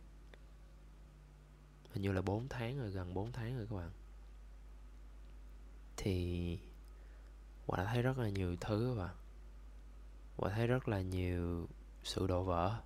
Hình 1.96 2.02
như 2.02 2.12
là 2.12 2.22
4 2.22 2.48
tháng 2.48 2.78
rồi, 2.78 2.90
gần 2.90 3.14
4 3.14 3.32
tháng 3.32 3.56
rồi 3.56 3.66
các 3.70 3.76
bạn. 3.76 3.90
Thì 5.96 6.58
Hòa 7.66 7.78
đã 7.78 7.84
thấy 7.92 8.02
rất 8.02 8.18
là 8.18 8.28
nhiều 8.28 8.56
thứ 8.60 8.94
các 8.94 9.02
bạn. 9.02 9.16
Hòa 10.36 10.50
thấy 10.54 10.66
rất 10.66 10.88
là 10.88 11.00
nhiều 11.00 11.68
sự 12.04 12.26
đổ 12.26 12.42
vỡ 12.42 12.80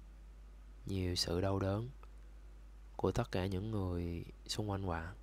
Nhiều 0.86 1.14
sự 1.14 1.40
đau 1.40 1.58
đớn 1.58 1.88
Của 2.96 3.12
tất 3.12 3.32
cả 3.32 3.46
những 3.46 3.70
người 3.70 4.24
xung 4.46 4.70
quanh 4.70 4.82
Hòa 4.82 5.14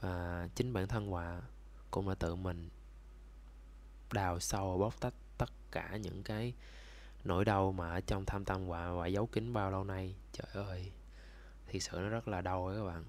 Và 0.00 0.48
chính 0.54 0.72
bản 0.72 0.88
thân 0.88 1.06
Hòa 1.06 1.42
cũng 1.90 2.08
đã 2.08 2.14
tự 2.14 2.36
mình 2.36 2.68
đào 4.12 4.40
sâu 4.40 4.78
bóc 4.78 5.00
tách 5.00 5.14
tất 5.38 5.50
cả 5.70 5.96
những 5.96 6.22
cái 6.22 6.54
nỗi 7.24 7.44
đau 7.44 7.72
mà 7.72 7.90
ở 7.90 8.00
trong 8.00 8.24
tham 8.24 8.44
tâm 8.44 8.66
quả 8.66 8.90
quả 8.90 9.06
giấu 9.06 9.26
kín 9.26 9.52
bao 9.52 9.70
lâu 9.70 9.84
nay. 9.84 10.14
Trời 10.32 10.64
ơi 10.66 10.92
thì 11.68 11.80
sự 11.80 11.96
nó 11.96 12.08
rất 12.08 12.28
là 12.28 12.40
đau 12.40 12.72
các 12.76 12.84
bạn. 12.84 13.04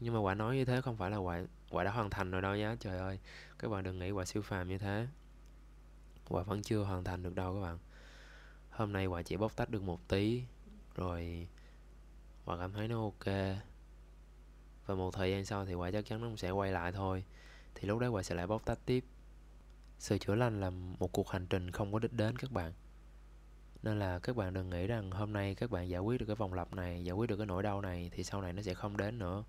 Nhưng 0.00 0.14
mà 0.14 0.20
quả 0.20 0.34
nói 0.34 0.56
như 0.56 0.64
thế 0.64 0.80
không 0.80 0.96
phải 0.96 1.10
là 1.10 1.16
quả 1.16 1.44
quả 1.70 1.84
đã 1.84 1.90
hoàn 1.90 2.10
thành 2.10 2.30
rồi 2.30 2.42
đâu 2.42 2.56
nhá, 2.56 2.76
trời 2.80 2.98
ơi. 2.98 3.18
Các 3.58 3.68
bạn 3.68 3.84
đừng 3.84 3.98
nghĩ 3.98 4.10
quả 4.10 4.24
siêu 4.24 4.42
phàm 4.42 4.68
như 4.68 4.78
thế. 4.78 5.06
Quả 6.28 6.42
vẫn 6.42 6.62
chưa 6.62 6.82
hoàn 6.82 7.04
thành 7.04 7.22
được 7.22 7.34
đâu 7.34 7.54
các 7.54 7.60
bạn. 7.60 7.78
Hôm 8.70 8.92
nay 8.92 9.06
quả 9.06 9.22
chỉ 9.22 9.36
bóc 9.36 9.56
tách 9.56 9.70
được 9.70 9.82
một 9.82 10.08
tí, 10.08 10.42
rồi 10.94 11.48
quả 12.44 12.58
cảm 12.58 12.72
thấy 12.72 12.88
nó 12.88 13.02
ok. 13.02 13.34
Và 14.86 14.94
một 14.94 15.14
thời 15.14 15.30
gian 15.30 15.44
sau 15.44 15.66
thì 15.66 15.74
quả 15.74 15.90
chắc 15.90 16.06
chắn 16.06 16.20
nó 16.20 16.36
sẽ 16.36 16.50
quay 16.50 16.72
lại 16.72 16.92
thôi. 16.92 17.24
Thì 17.74 17.88
lúc 17.88 17.98
đấy 17.98 18.08
quả 18.10 18.22
sẽ 18.22 18.34
lại 18.34 18.46
bóc 18.46 18.62
tách 18.64 18.78
tiếp. 18.86 19.04
Sự 19.98 20.18
chữa 20.18 20.34
lành 20.34 20.60
là 20.60 20.70
một 20.70 21.12
cuộc 21.12 21.30
hành 21.30 21.46
trình 21.46 21.70
không 21.70 21.92
có 21.92 21.98
đích 21.98 22.12
đến 22.12 22.36
các 22.36 22.52
bạn 22.52 22.72
nên 23.84 23.98
là 23.98 24.18
các 24.18 24.36
bạn 24.36 24.54
đừng 24.54 24.70
nghĩ 24.70 24.86
rằng 24.86 25.10
hôm 25.10 25.32
nay 25.32 25.54
các 25.54 25.70
bạn 25.70 25.88
giải 25.88 26.00
quyết 26.00 26.20
được 26.20 26.26
cái 26.26 26.36
vòng 26.36 26.54
lặp 26.54 26.74
này, 26.74 27.04
giải 27.04 27.12
quyết 27.12 27.30
được 27.30 27.36
cái 27.36 27.46
nỗi 27.46 27.62
đau 27.62 27.80
này 27.80 28.10
thì 28.12 28.24
sau 28.24 28.40
này 28.40 28.52
nó 28.52 28.62
sẽ 28.62 28.74
không 28.74 28.96
đến 28.96 29.18
nữa. 29.18 29.44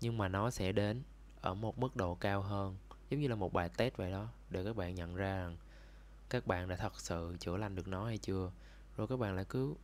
Nhưng 0.00 0.18
mà 0.18 0.28
nó 0.28 0.50
sẽ 0.50 0.72
đến 0.72 1.02
ở 1.40 1.54
một 1.54 1.78
mức 1.78 1.96
độ 1.96 2.14
cao 2.14 2.42
hơn, 2.42 2.76
giống 3.10 3.20
như 3.20 3.28
là 3.28 3.34
một 3.34 3.52
bài 3.52 3.68
test 3.76 3.96
vậy 3.96 4.10
đó, 4.10 4.28
để 4.50 4.64
các 4.64 4.76
bạn 4.76 4.94
nhận 4.94 5.16
ra 5.16 5.36
rằng 5.36 5.56
các 6.30 6.46
bạn 6.46 6.68
đã 6.68 6.76
thật 6.76 7.00
sự 7.00 7.36
chữa 7.40 7.56
lành 7.56 7.74
được 7.74 7.88
nó 7.88 8.04
hay 8.04 8.18
chưa. 8.18 8.50
Rồi 8.96 9.06
các 9.06 9.18
bạn 9.18 9.36
lại 9.36 9.44
cứ 9.48 9.74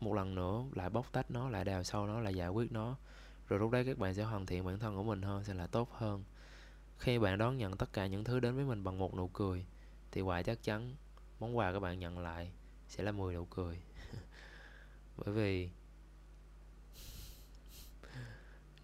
một 0.00 0.14
lần 0.14 0.34
nữa 0.34 0.64
lại 0.74 0.90
bóc 0.90 1.06
tách 1.12 1.30
nó, 1.30 1.48
lại 1.48 1.64
đào 1.64 1.84
sâu 1.84 2.06
nó, 2.06 2.20
lại 2.20 2.34
giải 2.34 2.48
quyết 2.48 2.72
nó. 2.72 2.96
Rồi 3.48 3.58
lúc 3.58 3.70
đấy 3.70 3.84
các 3.84 3.98
bạn 3.98 4.14
sẽ 4.14 4.22
hoàn 4.22 4.46
thiện 4.46 4.64
bản 4.64 4.78
thân 4.78 4.96
của 4.96 5.04
mình 5.04 5.22
hơn, 5.22 5.44
sẽ 5.44 5.54
là 5.54 5.66
tốt 5.66 5.88
hơn. 5.92 6.24
Khi 6.98 7.18
bạn 7.18 7.38
đón 7.38 7.56
nhận 7.56 7.76
tất 7.76 7.92
cả 7.92 8.06
những 8.06 8.24
thứ 8.24 8.40
đến 8.40 8.56
với 8.56 8.64
mình 8.64 8.84
bằng 8.84 8.98
một 8.98 9.14
nụ 9.14 9.28
cười, 9.28 9.66
thì 10.10 10.20
quả 10.20 10.42
chắc 10.42 10.62
chắn 10.62 10.94
món 11.40 11.56
quà 11.56 11.72
các 11.72 11.80
bạn 11.80 11.98
nhận 11.98 12.18
lại 12.18 12.50
sẽ 12.96 13.02
là 13.02 13.12
10 13.12 13.34
nụ 13.34 13.44
cười. 13.44 13.78
Bởi 15.16 15.34
vì 15.34 15.70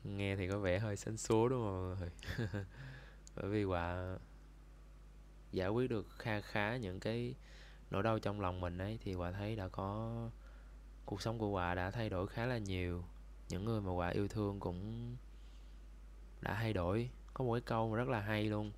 nghe 0.05 0.37
thì 0.37 0.49
có 0.49 0.59
vẻ 0.59 0.79
hơi 0.79 0.97
xanh 0.97 1.17
số 1.17 1.49
đúng 1.49 1.63
không 1.63 1.89
mọi 1.89 1.97
người? 1.99 2.11
Bởi 3.37 3.51
vì 3.51 3.65
quả 3.65 4.17
giải 5.53 5.69
quyết 5.69 5.91
được 5.91 6.07
kha 6.19 6.41
khá 6.41 6.77
những 6.77 7.01
cái 7.01 7.35
nỗi 7.91 8.03
đau 8.03 8.19
trong 8.19 8.41
lòng 8.41 8.61
mình 8.61 8.79
ấy 8.79 8.99
thì 9.05 9.15
quả 9.15 9.33
thấy 9.33 9.57
đã 9.57 9.69
có 9.69 10.31
cuộc 11.05 11.23
sống 11.23 11.39
của 11.39 11.49
quả 11.49 11.75
đã 11.75 11.91
thay 11.91 12.11
đổi 12.11 12.27
khá 12.27 12.47
là 12.47 12.59
nhiều. 12.59 13.05
Những 13.49 13.65
người 13.65 13.81
mà 13.81 13.93
quả 13.93 14.09
yêu 14.09 14.29
thương 14.29 14.61
cũng 14.61 15.17
đã 16.41 16.55
thay 16.55 16.73
đổi. 16.73 17.11
Có 17.35 17.45
một 17.45 17.53
cái 17.53 17.61
câu 17.61 17.91
mà 17.91 17.97
rất 17.97 18.09
là 18.09 18.21
hay 18.21 18.45
luôn. 18.45 18.73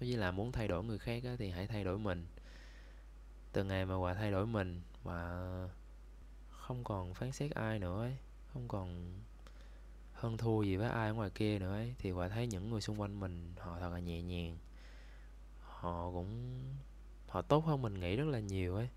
Đó 0.00 0.04
như 0.04 0.16
là 0.16 0.30
muốn 0.30 0.52
thay 0.52 0.68
đổi 0.68 0.84
người 0.84 0.98
khác 0.98 1.24
á, 1.24 1.36
thì 1.38 1.50
hãy 1.50 1.66
thay 1.66 1.84
đổi 1.84 1.98
mình 1.98 2.26
từ 3.52 3.64
ngày 3.64 3.86
mà 3.86 3.96
quả 3.96 4.14
thay 4.14 4.30
đổi 4.30 4.46
mình 4.46 4.80
và 5.02 5.68
không 6.50 6.84
còn 6.84 7.14
phán 7.14 7.32
xét 7.32 7.50
ai 7.50 7.78
nữa 7.78 8.02
ấy 8.02 8.16
không 8.52 8.68
còn 8.68 9.12
hơn 10.12 10.36
thua 10.36 10.62
gì 10.62 10.76
với 10.76 10.88
ai 10.88 11.12
ngoài 11.12 11.30
kia 11.30 11.58
nữa 11.58 11.72
ấy 11.72 11.94
thì 11.98 12.12
quả 12.12 12.28
thấy 12.28 12.46
những 12.46 12.70
người 12.70 12.80
xung 12.80 13.00
quanh 13.00 13.20
mình 13.20 13.52
họ 13.58 13.76
thật 13.80 13.88
là 13.92 13.98
nhẹ 13.98 14.22
nhàng. 14.22 14.58
Họ 15.60 16.10
cũng 16.10 16.62
họ 17.28 17.42
tốt 17.42 17.64
hơn 17.64 17.82
mình 17.82 18.00
nghĩ 18.00 18.16
rất 18.16 18.24
là 18.24 18.40
nhiều 18.40 18.76
ấy. 18.76 18.88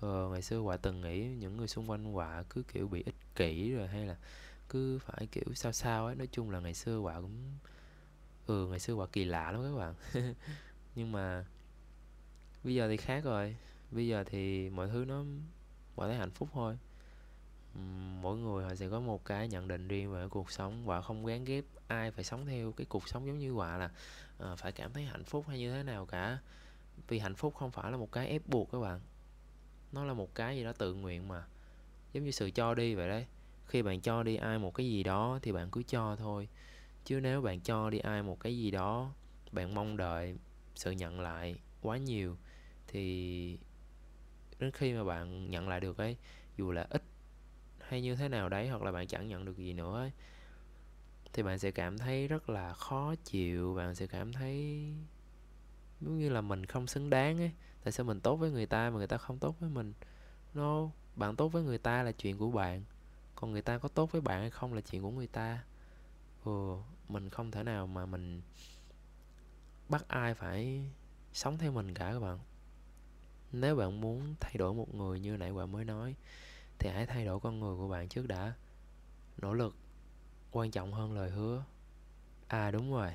Ờ, 0.00 0.28
ngày 0.32 0.42
xưa 0.42 0.60
quả 0.60 0.76
từng 0.76 1.00
nghĩ 1.00 1.26
những 1.26 1.56
người 1.56 1.68
xung 1.68 1.90
quanh 1.90 2.16
quả 2.16 2.44
cứ 2.50 2.62
kiểu 2.62 2.88
bị 2.88 3.02
ích 3.06 3.14
kỷ 3.36 3.72
rồi 3.72 3.88
hay 3.88 4.06
là 4.06 4.16
cứ 4.68 4.98
phải 4.98 5.26
kiểu 5.32 5.54
sao 5.54 5.72
sao 5.72 6.06
ấy. 6.06 6.14
Nói 6.14 6.28
chung 6.32 6.50
là 6.50 6.60
ngày 6.60 6.74
xưa 6.74 6.98
quả 6.98 7.20
cũng 7.20 7.58
ừ 8.46 8.66
ngày 8.70 8.80
xưa 8.80 8.94
quả 8.94 9.06
kỳ 9.06 9.24
lạ 9.24 9.52
lắm 9.52 9.62
các 9.62 9.78
bạn. 9.78 9.94
Nhưng 10.94 11.12
mà 11.12 11.44
bây 12.64 12.74
giờ 12.74 12.88
thì 12.88 12.96
khác 12.96 13.24
rồi 13.24 13.56
bây 13.92 14.06
giờ 14.06 14.24
thì 14.24 14.70
mọi 14.70 14.88
thứ 14.88 15.04
nó 15.04 15.24
mọi 15.96 16.08
thấy 16.08 16.16
hạnh 16.16 16.30
phúc 16.30 16.48
thôi. 16.52 16.78
Mỗi 18.22 18.38
người 18.38 18.64
họ 18.64 18.74
sẽ 18.74 18.88
có 18.88 19.00
một 19.00 19.24
cái 19.24 19.48
nhận 19.48 19.68
định 19.68 19.88
riêng 19.88 20.12
về 20.12 20.28
cuộc 20.28 20.50
sống 20.50 20.86
và 20.86 21.00
không 21.00 21.26
gán 21.26 21.44
ghép 21.44 21.64
ai 21.86 22.10
phải 22.10 22.24
sống 22.24 22.46
theo 22.46 22.72
cái 22.72 22.86
cuộc 22.88 23.08
sống 23.08 23.26
giống 23.26 23.38
như 23.38 23.52
quả 23.52 23.76
là 23.76 23.90
à, 24.38 24.56
phải 24.56 24.72
cảm 24.72 24.92
thấy 24.92 25.04
hạnh 25.04 25.24
phúc 25.24 25.44
hay 25.48 25.58
như 25.58 25.72
thế 25.72 25.82
nào 25.82 26.06
cả. 26.06 26.38
Vì 27.08 27.18
hạnh 27.18 27.34
phúc 27.34 27.54
không 27.54 27.70
phải 27.70 27.90
là 27.90 27.96
một 27.96 28.12
cái 28.12 28.28
ép 28.28 28.42
buộc 28.46 28.72
các 28.72 28.78
bạn. 28.78 29.00
Nó 29.92 30.04
là 30.04 30.14
một 30.14 30.34
cái 30.34 30.56
gì 30.56 30.64
đó 30.64 30.72
tự 30.72 30.94
nguyện 30.94 31.28
mà. 31.28 31.44
Giống 32.12 32.24
như 32.24 32.30
sự 32.30 32.50
cho 32.50 32.74
đi 32.74 32.94
vậy 32.94 33.08
đấy. 33.08 33.26
Khi 33.66 33.82
bạn 33.82 34.00
cho 34.00 34.22
đi 34.22 34.36
ai 34.36 34.58
một 34.58 34.74
cái 34.74 34.86
gì 34.86 35.02
đó 35.02 35.38
thì 35.42 35.52
bạn 35.52 35.70
cứ 35.70 35.82
cho 35.82 36.16
thôi. 36.16 36.48
Chứ 37.04 37.20
nếu 37.20 37.42
bạn 37.42 37.60
cho 37.60 37.90
đi 37.90 37.98
ai 37.98 38.22
một 38.22 38.40
cái 38.40 38.58
gì 38.58 38.70
đó 38.70 39.12
bạn 39.52 39.74
mong 39.74 39.96
đợi 39.96 40.36
sự 40.74 40.90
nhận 40.90 41.20
lại 41.20 41.56
quá 41.82 41.96
nhiều 41.96 42.36
thì 42.86 43.58
đến 44.62 44.70
khi 44.72 44.92
mà 44.92 45.04
bạn 45.04 45.50
nhận 45.50 45.68
lại 45.68 45.80
được 45.80 45.98
ấy 45.98 46.16
dù 46.56 46.72
là 46.72 46.86
ít 46.90 47.02
hay 47.80 48.02
như 48.02 48.16
thế 48.16 48.28
nào 48.28 48.48
đấy 48.48 48.68
hoặc 48.68 48.82
là 48.82 48.92
bạn 48.92 49.06
chẳng 49.06 49.28
nhận 49.28 49.44
được 49.44 49.56
gì 49.56 49.72
nữa 49.72 49.98
ấy, 49.98 50.12
thì 51.32 51.42
bạn 51.42 51.58
sẽ 51.58 51.70
cảm 51.70 51.98
thấy 51.98 52.28
rất 52.28 52.50
là 52.50 52.74
khó 52.74 53.14
chịu 53.24 53.74
bạn 53.74 53.94
sẽ 53.94 54.06
cảm 54.06 54.32
thấy 54.32 54.86
giống 56.00 56.18
như 56.18 56.28
là 56.28 56.40
mình 56.40 56.66
không 56.66 56.86
xứng 56.86 57.10
đáng 57.10 57.38
ấy. 57.38 57.52
Tại 57.84 57.92
sao 57.92 58.06
mình 58.06 58.20
tốt 58.20 58.36
với 58.36 58.50
người 58.50 58.66
ta 58.66 58.90
mà 58.90 58.96
người 58.96 59.06
ta 59.06 59.16
không 59.16 59.38
tốt 59.38 59.56
với 59.60 59.70
mình? 59.70 59.92
No 60.54 60.90
bạn 61.16 61.36
tốt 61.36 61.48
với 61.48 61.62
người 61.62 61.78
ta 61.78 62.02
là 62.02 62.12
chuyện 62.12 62.38
của 62.38 62.50
bạn 62.50 62.84
còn 63.34 63.52
người 63.52 63.62
ta 63.62 63.78
có 63.78 63.88
tốt 63.88 64.12
với 64.12 64.20
bạn 64.20 64.40
hay 64.40 64.50
không 64.50 64.74
là 64.74 64.80
chuyện 64.80 65.02
của 65.02 65.10
người 65.10 65.26
ta. 65.26 65.64
Ừ 66.44 66.76
mình 67.08 67.30
không 67.30 67.50
thể 67.50 67.62
nào 67.62 67.86
mà 67.86 68.06
mình 68.06 68.42
bắt 69.88 70.08
ai 70.08 70.34
phải 70.34 70.90
sống 71.32 71.58
theo 71.58 71.72
mình 71.72 71.94
cả 71.94 72.10
các 72.12 72.20
bạn 72.20 72.38
nếu 73.52 73.76
bạn 73.76 74.00
muốn 74.00 74.34
thay 74.40 74.54
đổi 74.56 74.74
một 74.74 74.94
người 74.94 75.20
như 75.20 75.36
nãy 75.36 75.52
bạn 75.52 75.72
mới 75.72 75.84
nói, 75.84 76.14
thì 76.78 76.90
hãy 76.90 77.06
thay 77.06 77.24
đổi 77.24 77.40
con 77.40 77.60
người 77.60 77.76
của 77.76 77.88
bạn 77.88 78.08
trước 78.08 78.26
đã. 78.26 78.54
Nỗ 79.42 79.54
lực. 79.54 79.76
Quan 80.50 80.70
trọng 80.70 80.92
hơn 80.92 81.12
lời 81.12 81.30
hứa. 81.30 81.64
À 82.48 82.70
đúng 82.70 82.92
rồi. 82.92 83.12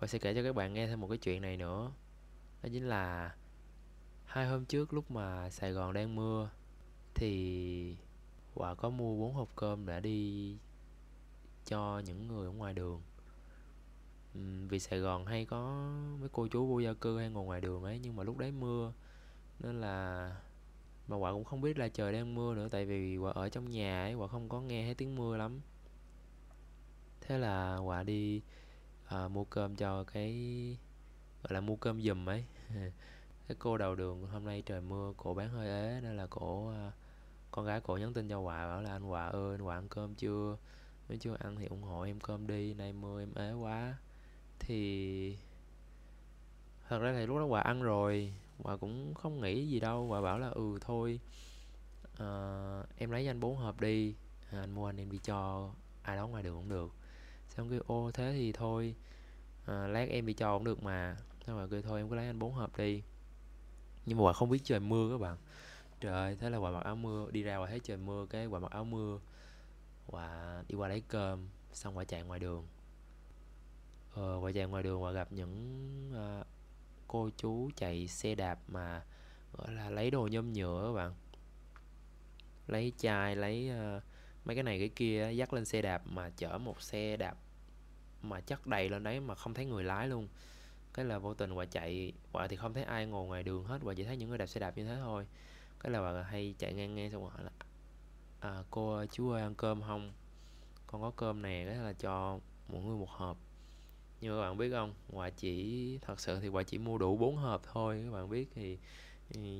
Và 0.00 0.06
sẽ 0.06 0.18
kể 0.18 0.34
cho 0.34 0.42
các 0.42 0.54
bạn 0.54 0.74
nghe 0.74 0.86
thêm 0.86 1.00
một 1.00 1.08
cái 1.08 1.18
chuyện 1.18 1.42
này 1.42 1.56
nữa. 1.56 1.92
Đó 2.62 2.68
chính 2.72 2.88
là 2.88 3.34
hai 4.24 4.46
hôm 4.46 4.64
trước 4.64 4.92
lúc 4.92 5.10
mà 5.10 5.50
sài 5.50 5.72
gòn 5.72 5.92
đang 5.92 6.14
mưa, 6.14 6.50
thì 7.14 7.96
quả 8.54 8.74
có 8.74 8.90
mua 8.90 9.16
bốn 9.16 9.34
hộp 9.34 9.48
cơm 9.56 9.86
để 9.86 10.00
đi 10.00 10.56
cho 11.64 12.02
những 12.06 12.28
người 12.28 12.46
ở 12.46 12.52
ngoài 12.52 12.74
đường 12.74 13.02
vì 14.68 14.78
Sài 14.78 14.98
Gòn 14.98 15.26
hay 15.26 15.44
có 15.44 15.90
mấy 16.20 16.28
cô 16.32 16.46
chú 16.46 16.66
vô 16.66 16.78
gia 16.78 16.92
cư 16.92 17.18
hay 17.18 17.30
ngồi 17.30 17.44
ngoài 17.44 17.60
đường 17.60 17.82
ấy 17.82 17.98
nhưng 17.98 18.16
mà 18.16 18.24
lúc 18.24 18.38
đấy 18.38 18.52
mưa. 18.52 18.92
Nên 19.58 19.80
là 19.80 20.36
mà 21.08 21.16
quả 21.16 21.32
cũng 21.32 21.44
không 21.44 21.60
biết 21.60 21.78
là 21.78 21.88
trời 21.88 22.12
đang 22.12 22.34
mưa 22.34 22.54
nữa 22.54 22.68
tại 22.70 22.84
vì 22.84 23.16
quả 23.16 23.32
ở 23.32 23.48
trong 23.48 23.70
nhà 23.70 24.02
ấy 24.02 24.14
quả 24.14 24.28
không 24.28 24.48
có 24.48 24.60
nghe 24.60 24.84
thấy 24.84 24.94
tiếng 24.94 25.16
mưa 25.16 25.36
lắm. 25.36 25.60
Thế 27.20 27.38
là 27.38 27.76
quả 27.76 28.02
đi 28.02 28.42
à, 29.06 29.28
mua 29.28 29.44
cơm 29.44 29.76
cho 29.76 30.04
cái 30.04 30.32
gọi 31.42 31.52
là 31.52 31.60
mua 31.60 31.76
cơm 31.76 32.02
giùm 32.02 32.28
ấy. 32.28 32.44
Cái 33.48 33.56
cô 33.58 33.78
đầu 33.78 33.94
đường 33.94 34.26
hôm 34.26 34.44
nay 34.44 34.62
trời 34.66 34.80
mưa 34.80 35.12
cổ 35.16 35.34
bán 35.34 35.48
hơi 35.50 35.68
ế 35.68 36.00
nên 36.00 36.16
là 36.16 36.26
cổ 36.26 36.68
à, 36.70 36.92
con 37.50 37.66
gái 37.66 37.80
cổ 37.80 37.96
nhắn 37.96 38.14
tin 38.14 38.28
cho 38.28 38.40
quả 38.40 38.66
bảo 38.66 38.82
là 38.82 38.90
anh 38.90 39.10
quả 39.10 39.26
ơi 39.26 39.54
anh 39.54 39.62
quả 39.62 39.76
ăn 39.76 39.88
cơm 39.88 40.14
chưa? 40.14 40.56
Nếu 41.08 41.18
chưa 41.18 41.36
ăn 41.38 41.56
thì 41.56 41.66
ủng 41.66 41.82
hộ 41.82 42.02
em 42.02 42.20
cơm 42.20 42.46
đi 42.46 42.74
nay 42.74 42.92
mưa 42.92 43.22
em 43.22 43.34
ế 43.34 43.52
quá 43.52 43.96
thì 44.60 45.36
thật 46.88 46.98
ra 46.98 47.12
thì 47.12 47.26
lúc 47.26 47.36
đó 47.36 47.44
quả 47.44 47.60
ăn 47.60 47.82
rồi 47.82 48.32
quả 48.62 48.76
cũng 48.76 49.14
không 49.14 49.40
nghĩ 49.40 49.68
gì 49.68 49.80
đâu 49.80 50.06
quả 50.06 50.20
bảo 50.20 50.38
là 50.38 50.48
ừ 50.48 50.78
thôi 50.80 51.20
uh, 52.12 52.86
em 52.98 53.10
lấy 53.10 53.24
cho 53.24 53.30
anh 53.30 53.40
bốn 53.40 53.56
hộp 53.56 53.80
đi 53.80 54.14
à, 54.50 54.60
anh 54.60 54.74
mua 54.74 54.86
anh 54.86 55.00
em 55.00 55.10
đi 55.10 55.18
cho 55.22 55.70
ai 56.02 56.16
đó 56.16 56.26
ngoài 56.26 56.42
đường 56.42 56.54
cũng 56.54 56.68
được. 56.68 56.92
Xong 57.48 57.70
kêu 57.70 57.80
ô 57.86 58.10
thế 58.14 58.32
thì 58.32 58.52
thôi 58.52 58.94
à, 59.66 59.86
lát 59.86 60.08
em 60.08 60.26
đi 60.26 60.32
cho 60.32 60.58
cũng 60.58 60.64
được 60.64 60.82
mà. 60.82 61.16
Xong 61.46 61.56
rồi 61.56 61.68
kêu 61.70 61.82
thôi 61.82 62.00
em 62.00 62.08
cứ 62.08 62.14
lấy 62.14 62.26
anh 62.26 62.38
bốn 62.38 62.52
hộp 62.52 62.78
đi. 62.78 63.02
Nhưng 64.06 64.18
mà 64.18 64.24
quả 64.24 64.32
không 64.32 64.50
biết 64.50 64.60
trời 64.64 64.80
mưa 64.80 65.10
các 65.10 65.20
bạn. 65.20 65.36
Trời 66.00 66.12
ơi 66.12 66.36
thế 66.40 66.50
là 66.50 66.58
quả 66.58 66.70
mặc 66.70 66.84
áo 66.84 66.96
mưa 66.96 67.30
đi 67.30 67.42
ra 67.42 67.56
quả 67.56 67.66
thấy 67.66 67.80
trời 67.80 67.96
mưa 67.96 68.26
cái 68.30 68.46
quả 68.46 68.60
mặc 68.60 68.70
áo 68.70 68.84
mưa 68.84 69.18
quả 70.06 70.62
đi 70.68 70.74
qua 70.74 70.88
lấy 70.88 71.02
cơm 71.08 71.48
xong 71.72 71.96
quả 71.96 72.04
chạy 72.04 72.22
ngoài 72.22 72.40
đường 72.40 72.66
ờ, 74.14 74.38
quả 74.42 74.52
chạy 74.54 74.66
ngoài 74.66 74.82
đường 74.82 75.02
và 75.02 75.12
gặp 75.12 75.32
những 75.32 76.12
uh, 76.40 76.46
cô 77.06 77.30
chú 77.36 77.70
chạy 77.76 78.08
xe 78.08 78.34
đạp 78.34 78.58
mà 78.68 79.02
gọi 79.52 79.72
là 79.72 79.90
lấy 79.90 80.10
đồ 80.10 80.28
nhôm 80.32 80.52
nhựa 80.52 80.84
các 80.86 80.92
bạn. 80.92 81.14
Lấy 82.66 82.92
chai 82.98 83.36
lấy 83.36 83.70
uh, 83.70 84.02
mấy 84.44 84.56
cái 84.56 84.62
này 84.62 84.78
cái 84.78 84.88
kia 84.88 85.30
dắt 85.30 85.52
lên 85.52 85.64
xe 85.64 85.82
đạp 85.82 86.02
mà 86.06 86.30
chở 86.30 86.58
một 86.58 86.82
xe 86.82 87.16
đạp 87.16 87.36
mà 88.22 88.40
chất 88.40 88.66
đầy 88.66 88.88
lên 88.88 89.02
đấy 89.02 89.20
mà 89.20 89.34
không 89.34 89.54
thấy 89.54 89.64
người 89.64 89.84
lái 89.84 90.08
luôn. 90.08 90.28
Cái 90.94 91.04
là 91.04 91.18
vô 91.18 91.34
tình 91.34 91.52
quả 91.52 91.64
chạy 91.64 92.12
quả 92.32 92.46
thì 92.48 92.56
không 92.56 92.74
thấy 92.74 92.82
ai 92.82 93.06
ngồi 93.06 93.26
ngoài 93.26 93.42
đường 93.42 93.64
hết 93.64 93.78
quả 93.84 93.94
chỉ 93.94 94.04
thấy 94.04 94.16
những 94.16 94.28
người 94.28 94.38
đạp 94.38 94.46
xe 94.46 94.60
đạp 94.60 94.76
như 94.76 94.84
thế 94.84 94.96
thôi. 95.00 95.26
Cái 95.80 95.92
là 95.92 96.02
bà 96.02 96.22
hay 96.22 96.54
chạy 96.58 96.74
ngang 96.74 96.94
ngang 96.94 97.10
xong 97.10 97.24
hỏi 97.24 97.44
là 97.44 97.50
à, 98.40 98.62
cô 98.70 99.04
chú 99.06 99.30
ơi 99.30 99.42
ăn 99.42 99.54
cơm 99.54 99.82
không? 99.82 100.12
Con 100.86 101.02
có 101.02 101.10
cơm 101.16 101.42
nè. 101.42 101.64
Cái 101.66 101.76
là 101.76 101.92
cho 101.92 102.40
mỗi 102.68 102.82
người 102.82 102.96
một 102.96 103.10
hộp 103.10 103.36
nhưng 104.20 104.32
mà 104.32 104.42
các 104.42 104.48
bạn 104.48 104.58
biết 104.58 104.70
không? 104.70 104.94
Quả 105.10 105.30
chỉ 105.30 105.98
thật 106.02 106.20
sự 106.20 106.40
thì 106.40 106.48
quả 106.48 106.62
chỉ 106.62 106.78
mua 106.78 106.98
đủ 106.98 107.16
4 107.16 107.36
hộp 107.36 107.62
thôi. 107.72 108.02
Các 108.04 108.12
bạn 108.12 108.30
biết 108.30 108.48
thì, 108.54 108.78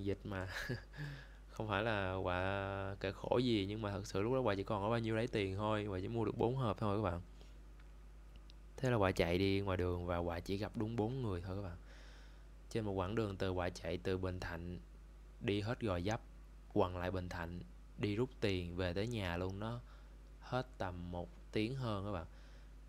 dịch 0.03 0.19
mà 0.25 0.49
không 1.49 1.69
phải 1.69 1.83
là 1.83 2.15
quả 2.15 2.97
kẻ 3.01 3.13
khổ 3.13 3.39
gì 3.39 3.67
nhưng 3.69 3.83
mà 3.83 3.91
thật 3.91 4.07
sự 4.07 4.23
lúc 4.23 4.33
đó 4.33 4.41
quả 4.41 4.55
chỉ 4.55 4.63
còn 4.63 4.83
có 4.83 4.91
bao 4.91 4.99
nhiêu 4.99 5.17
lấy 5.17 5.27
tiền 5.27 5.57
thôi. 5.57 5.87
Quả 5.87 5.99
chỉ 6.03 6.09
mua 6.09 6.25
được 6.25 6.39
4 6.39 6.57
hộp 6.57 6.79
thôi 6.79 6.99
các 6.99 7.03
bạn. 7.03 7.21
Thế 8.77 8.91
là 8.91 8.97
quả 8.97 9.13
chạy 9.13 9.39
đi 9.39 9.61
ngoài 9.61 9.77
đường 9.77 10.07
và 10.07 10.19
quả 10.19 10.41
chỉ 10.41 10.57
gặp 10.57 10.77
đúng 10.77 10.97
bốn 10.97 11.23
người 11.23 11.41
thôi 11.41 11.57
các 11.57 11.63
bạn. 11.63 11.77
Trên 12.71 12.85
một 12.85 12.93
quãng 12.93 13.15
đường 13.15 13.37
từ 13.37 13.51
quả 13.51 13.71
chạy 13.71 13.99
từ 13.99 14.19
bình 14.19 14.41
thạnh 14.41 14.79
đi 15.41 15.61
hết 15.61 15.81
gò 15.81 16.01
dấp 16.01 16.21
quằn 16.73 16.97
lại 16.97 17.11
bình 17.11 17.29
thạnh 17.29 17.61
đi 17.99 18.17
rút 18.17 18.31
tiền 18.41 18.77
về 18.77 18.93
tới 18.93 19.07
nhà 19.07 19.37
luôn 19.37 19.59
nó 19.59 19.81
hết 20.41 20.67
tầm 20.79 21.11
một 21.11 21.29
tiếng 21.53 21.75
hơn 21.75 22.05
các 22.05 22.13
bạn 22.13 22.27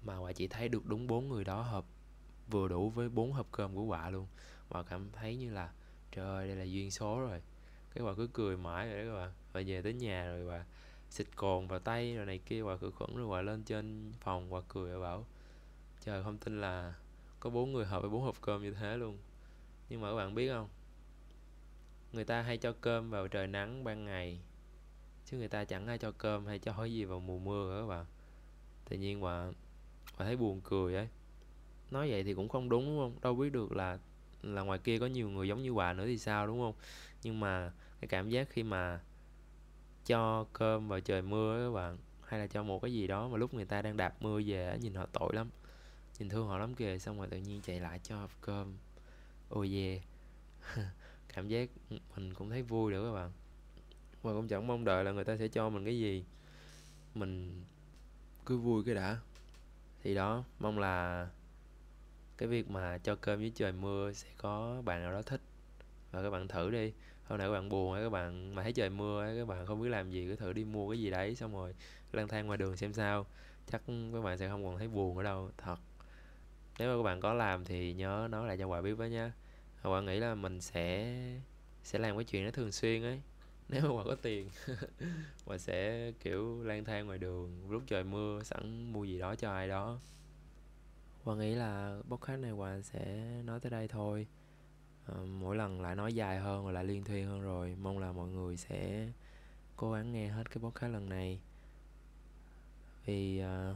mà 0.03 0.17
quả 0.17 0.33
chỉ 0.33 0.47
thấy 0.47 0.69
được 0.69 0.85
đúng 0.85 1.07
bốn 1.07 1.29
người 1.29 1.43
đó 1.43 1.61
hợp, 1.61 1.85
vừa 2.47 2.67
đủ 2.67 2.89
với 2.89 3.09
bốn 3.09 3.33
hộp 3.33 3.47
cơm 3.51 3.75
của 3.75 3.83
quả 3.83 4.09
luôn. 4.09 4.27
Và 4.69 4.83
cảm 4.83 5.11
thấy 5.11 5.35
như 5.35 5.51
là, 5.51 5.71
trời 6.11 6.25
ơi, 6.25 6.47
đây 6.47 6.55
là 6.55 6.63
duyên 6.63 6.91
số 6.91 7.19
rồi. 7.19 7.41
Cái 7.93 8.03
quả 8.03 8.13
cứ 8.17 8.29
cười 8.33 8.57
mãi 8.57 8.89
rồi 8.89 9.05
đó 9.05 9.11
các 9.11 9.15
bạn 9.15 9.31
và 9.53 9.61
về 9.65 9.81
tới 9.81 9.93
nhà 9.93 10.25
rồi 10.25 10.45
và 10.45 10.65
xịt 11.09 11.27
cồn 11.35 11.67
vào 11.67 11.79
tay 11.79 12.15
rồi 12.15 12.25
này 12.25 12.37
kia 12.37 12.61
và 12.61 12.77
khử 12.77 12.91
khuẩn 12.91 13.15
rồi 13.15 13.25
quả 13.25 13.41
lên 13.41 13.63
trên 13.63 14.13
phòng 14.19 14.49
và 14.49 14.61
cười 14.67 14.93
và 14.93 14.99
bảo, 14.99 15.25
trời, 16.05 16.23
không 16.23 16.37
tin 16.37 16.61
là 16.61 16.93
có 17.39 17.49
bốn 17.49 17.73
người 17.73 17.85
hợp 17.85 18.01
với 18.01 18.09
bốn 18.09 18.21
hộp 18.21 18.41
cơm 18.41 18.61
như 18.61 18.71
thế 18.71 18.97
luôn. 18.97 19.17
Nhưng 19.89 20.01
mà 20.01 20.09
các 20.09 20.15
bạn 20.15 20.35
biết 20.35 20.49
không? 20.49 20.69
Người 22.13 22.25
ta 22.25 22.41
hay 22.41 22.57
cho 22.57 22.73
cơm 22.81 23.09
vào 23.09 23.27
trời 23.27 23.47
nắng 23.47 23.83
ban 23.83 24.05
ngày, 24.05 24.39
chứ 25.25 25.37
người 25.37 25.47
ta 25.47 25.65
chẳng 25.65 25.87
ai 25.87 25.97
cho 25.97 26.11
cơm 26.11 26.45
hay 26.45 26.59
cho 26.59 26.73
cái 26.77 26.93
gì 26.93 27.05
vào 27.05 27.19
mùa 27.19 27.39
mưa 27.39 27.81
các 27.81 27.87
bạn 27.87 28.05
tự 28.89 28.97
nhiên 28.97 29.21
mà 29.21 29.51
và 30.19 30.25
thấy 30.25 30.37
buồn 30.37 30.61
cười 30.63 30.95
ấy. 30.95 31.07
Nói 31.91 32.09
vậy 32.09 32.23
thì 32.23 32.33
cũng 32.33 32.49
không 32.49 32.69
đúng 32.69 32.85
đúng 32.85 32.97
không? 32.99 33.21
Đâu 33.21 33.35
biết 33.35 33.49
được 33.49 33.71
là 33.71 33.97
là 34.43 34.61
ngoài 34.61 34.79
kia 34.79 34.99
có 34.99 35.05
nhiều 35.05 35.29
người 35.29 35.47
giống 35.47 35.63
như 35.63 35.73
bà 35.73 35.93
nữa 35.93 36.05
thì 36.05 36.17
sao, 36.17 36.47
đúng 36.47 36.59
không? 36.59 36.73
Nhưng 37.23 37.39
mà 37.39 37.71
cái 38.01 38.07
cảm 38.07 38.29
giác 38.29 38.49
khi 38.49 38.63
mà 38.63 38.99
cho 40.05 40.45
cơm 40.53 40.87
vào 40.87 40.99
trời 40.99 41.21
mưa 41.21 41.67
các 41.67 41.75
bạn, 41.75 41.97
hay 42.23 42.39
là 42.39 42.47
cho 42.47 42.63
một 42.63 42.81
cái 42.81 42.93
gì 42.93 43.07
đó 43.07 43.27
mà 43.27 43.37
lúc 43.37 43.53
người 43.53 43.65
ta 43.65 43.81
đang 43.81 43.97
đạp 43.97 44.15
mưa 44.21 44.41
về 44.45 44.77
nhìn 44.81 44.93
họ 44.93 45.05
tội 45.05 45.33
lắm. 45.33 45.49
Nhìn 46.19 46.29
thương 46.29 46.47
họ 46.47 46.57
lắm 46.57 46.75
kìa, 46.75 46.97
xong 46.99 47.17
rồi 47.17 47.27
tự 47.27 47.37
nhiên 47.37 47.61
chạy 47.61 47.79
lại 47.79 47.99
cho 48.03 48.27
cơm. 48.41 48.73
Ôi 49.49 49.67
oh 49.67 49.73
yeah 49.73 50.01
cảm 51.33 51.47
giác 51.47 51.69
mình 52.15 52.33
cũng 52.33 52.49
thấy 52.49 52.61
vui 52.61 52.91
nữa 52.91 53.05
các 53.05 53.13
bạn. 53.13 53.31
Mà 54.23 54.33
cũng 54.33 54.47
chẳng 54.47 54.67
mong 54.67 54.85
đợi 54.85 55.03
là 55.03 55.11
người 55.11 55.23
ta 55.23 55.37
sẽ 55.37 55.47
cho 55.47 55.69
mình 55.69 55.85
cái 55.85 55.99
gì. 55.99 56.25
Mình 57.15 57.63
cứ 58.45 58.57
vui 58.57 58.83
cái 58.85 58.95
đã 58.95 59.19
thì 60.03 60.15
đó 60.15 60.43
mong 60.59 60.79
là 60.79 61.27
cái 62.37 62.49
việc 62.49 62.69
mà 62.69 62.97
cho 62.97 63.15
cơm 63.15 63.39
với 63.39 63.51
trời 63.55 63.71
mưa 63.71 64.11
sẽ 64.13 64.27
có 64.37 64.81
bạn 64.85 65.01
nào 65.01 65.11
đó 65.11 65.21
thích. 65.21 65.41
Và 66.11 66.23
các 66.23 66.29
bạn 66.29 66.47
thử 66.47 66.71
đi. 66.71 66.93
Hôm 67.23 67.39
nay 67.39 67.47
các 67.47 67.51
bạn 67.51 67.69
buồn 67.69 67.93
hay 67.93 68.03
các 68.03 68.09
bạn 68.09 68.55
mà 68.55 68.63
thấy 68.63 68.73
trời 68.73 68.89
mưa 68.89 69.21
ấy, 69.21 69.37
các 69.37 69.47
bạn 69.47 69.65
không 69.65 69.81
biết 69.81 69.89
làm 69.89 70.11
gì 70.11 70.27
cứ 70.29 70.35
thử 70.35 70.53
đi 70.53 70.63
mua 70.63 70.91
cái 70.91 70.99
gì 70.99 71.09
đấy 71.09 71.35
xong 71.35 71.53
rồi 71.53 71.75
lang 72.11 72.27
thang 72.27 72.47
ngoài 72.47 72.57
đường 72.57 72.77
xem 72.77 72.93
sao. 72.93 73.25
Chắc 73.71 73.81
các 74.13 74.21
bạn 74.23 74.37
sẽ 74.37 74.49
không 74.49 74.65
còn 74.65 74.77
thấy 74.77 74.87
buồn 74.87 75.17
ở 75.17 75.23
đâu 75.23 75.51
thật. 75.57 75.75
Nếu 76.79 76.89
mà 76.91 76.99
các 76.99 77.03
bạn 77.03 77.21
có 77.21 77.33
làm 77.33 77.65
thì 77.65 77.93
nhớ 77.93 78.27
nói 78.31 78.47
lại 78.47 78.57
cho 78.57 78.67
quả 78.67 78.81
biết 78.81 78.93
với 78.93 79.09
nha. 79.09 79.33
Quả 79.83 80.01
nghĩ 80.01 80.19
là 80.19 80.35
mình 80.35 80.61
sẽ 80.61 81.15
sẽ 81.83 81.99
làm 81.99 82.17
cái 82.17 82.23
chuyện 82.23 82.45
đó 82.45 82.51
thường 82.51 82.71
xuyên 82.71 83.03
ấy 83.03 83.21
nếu 83.69 83.97
mà 83.97 84.03
có 84.03 84.15
tiền 84.21 84.49
mà 85.47 85.57
sẽ 85.57 86.11
kiểu 86.11 86.63
lang 86.63 86.85
thang 86.85 87.05
ngoài 87.05 87.17
đường 87.17 87.71
lúc 87.71 87.83
trời 87.87 88.03
mưa 88.03 88.43
sẵn 88.43 88.93
mua 88.93 89.03
gì 89.03 89.19
đó 89.19 89.35
cho 89.35 89.51
ai 89.51 89.67
đó. 89.67 89.99
Quả 91.23 91.35
nghĩ 91.35 91.55
là 91.55 91.99
podcast 92.09 92.41
này 92.41 92.51
quả 92.51 92.81
sẽ 92.81 93.31
nói 93.45 93.59
tới 93.59 93.69
đây 93.69 93.87
thôi. 93.87 94.27
À, 95.05 95.15
mỗi 95.39 95.55
lần 95.55 95.81
lại 95.81 95.95
nói 95.95 96.13
dài 96.13 96.39
hơn 96.39 96.65
và 96.65 96.71
lại 96.71 96.83
liên 96.83 97.03
thuyên 97.03 97.27
hơn 97.27 97.41
rồi 97.41 97.75
mong 97.81 97.99
là 97.99 98.11
mọi 98.11 98.27
người 98.29 98.57
sẽ 98.57 99.07
cố 99.75 99.91
gắng 99.91 100.11
nghe 100.11 100.27
hết 100.27 100.51
cái 100.51 100.57
podcast 100.63 100.93
lần 100.93 101.09
này. 101.09 101.39
Vì 103.05 103.39
à, 103.39 103.75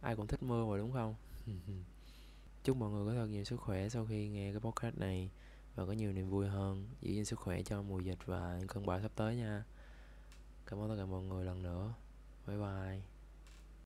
ai 0.00 0.16
cũng 0.16 0.26
thích 0.26 0.42
mưa 0.42 0.64
mà 0.64 0.76
đúng 0.76 0.92
không? 0.92 1.14
Chúc 2.64 2.76
mọi 2.76 2.90
người 2.90 3.06
có 3.06 3.12
thật 3.20 3.26
nhiều 3.26 3.44
sức 3.44 3.56
khỏe 3.56 3.88
sau 3.88 4.06
khi 4.06 4.28
nghe 4.28 4.52
cái 4.52 4.60
podcast 4.60 4.98
này 4.98 5.30
và 5.74 5.86
có 5.86 5.92
nhiều 5.92 6.12
niềm 6.12 6.30
vui 6.30 6.46
hơn. 6.46 6.88
Giữ 7.00 7.12
gìn 7.12 7.24
sức 7.24 7.38
khỏe 7.38 7.62
cho 7.62 7.82
mùa 7.82 7.98
dịch 7.98 8.18
và 8.26 8.60
cơn 8.68 8.86
bão 8.86 9.00
sắp 9.00 9.12
tới 9.16 9.36
nha. 9.36 9.64
Cảm 10.66 10.78
ơn 10.80 10.88
tất 10.88 10.94
cả 10.98 11.06
mọi 11.06 11.22
người 11.22 11.44
lần 11.44 11.62
nữa. 11.62 11.94
Bye 12.46 12.56
bye. 12.56 13.13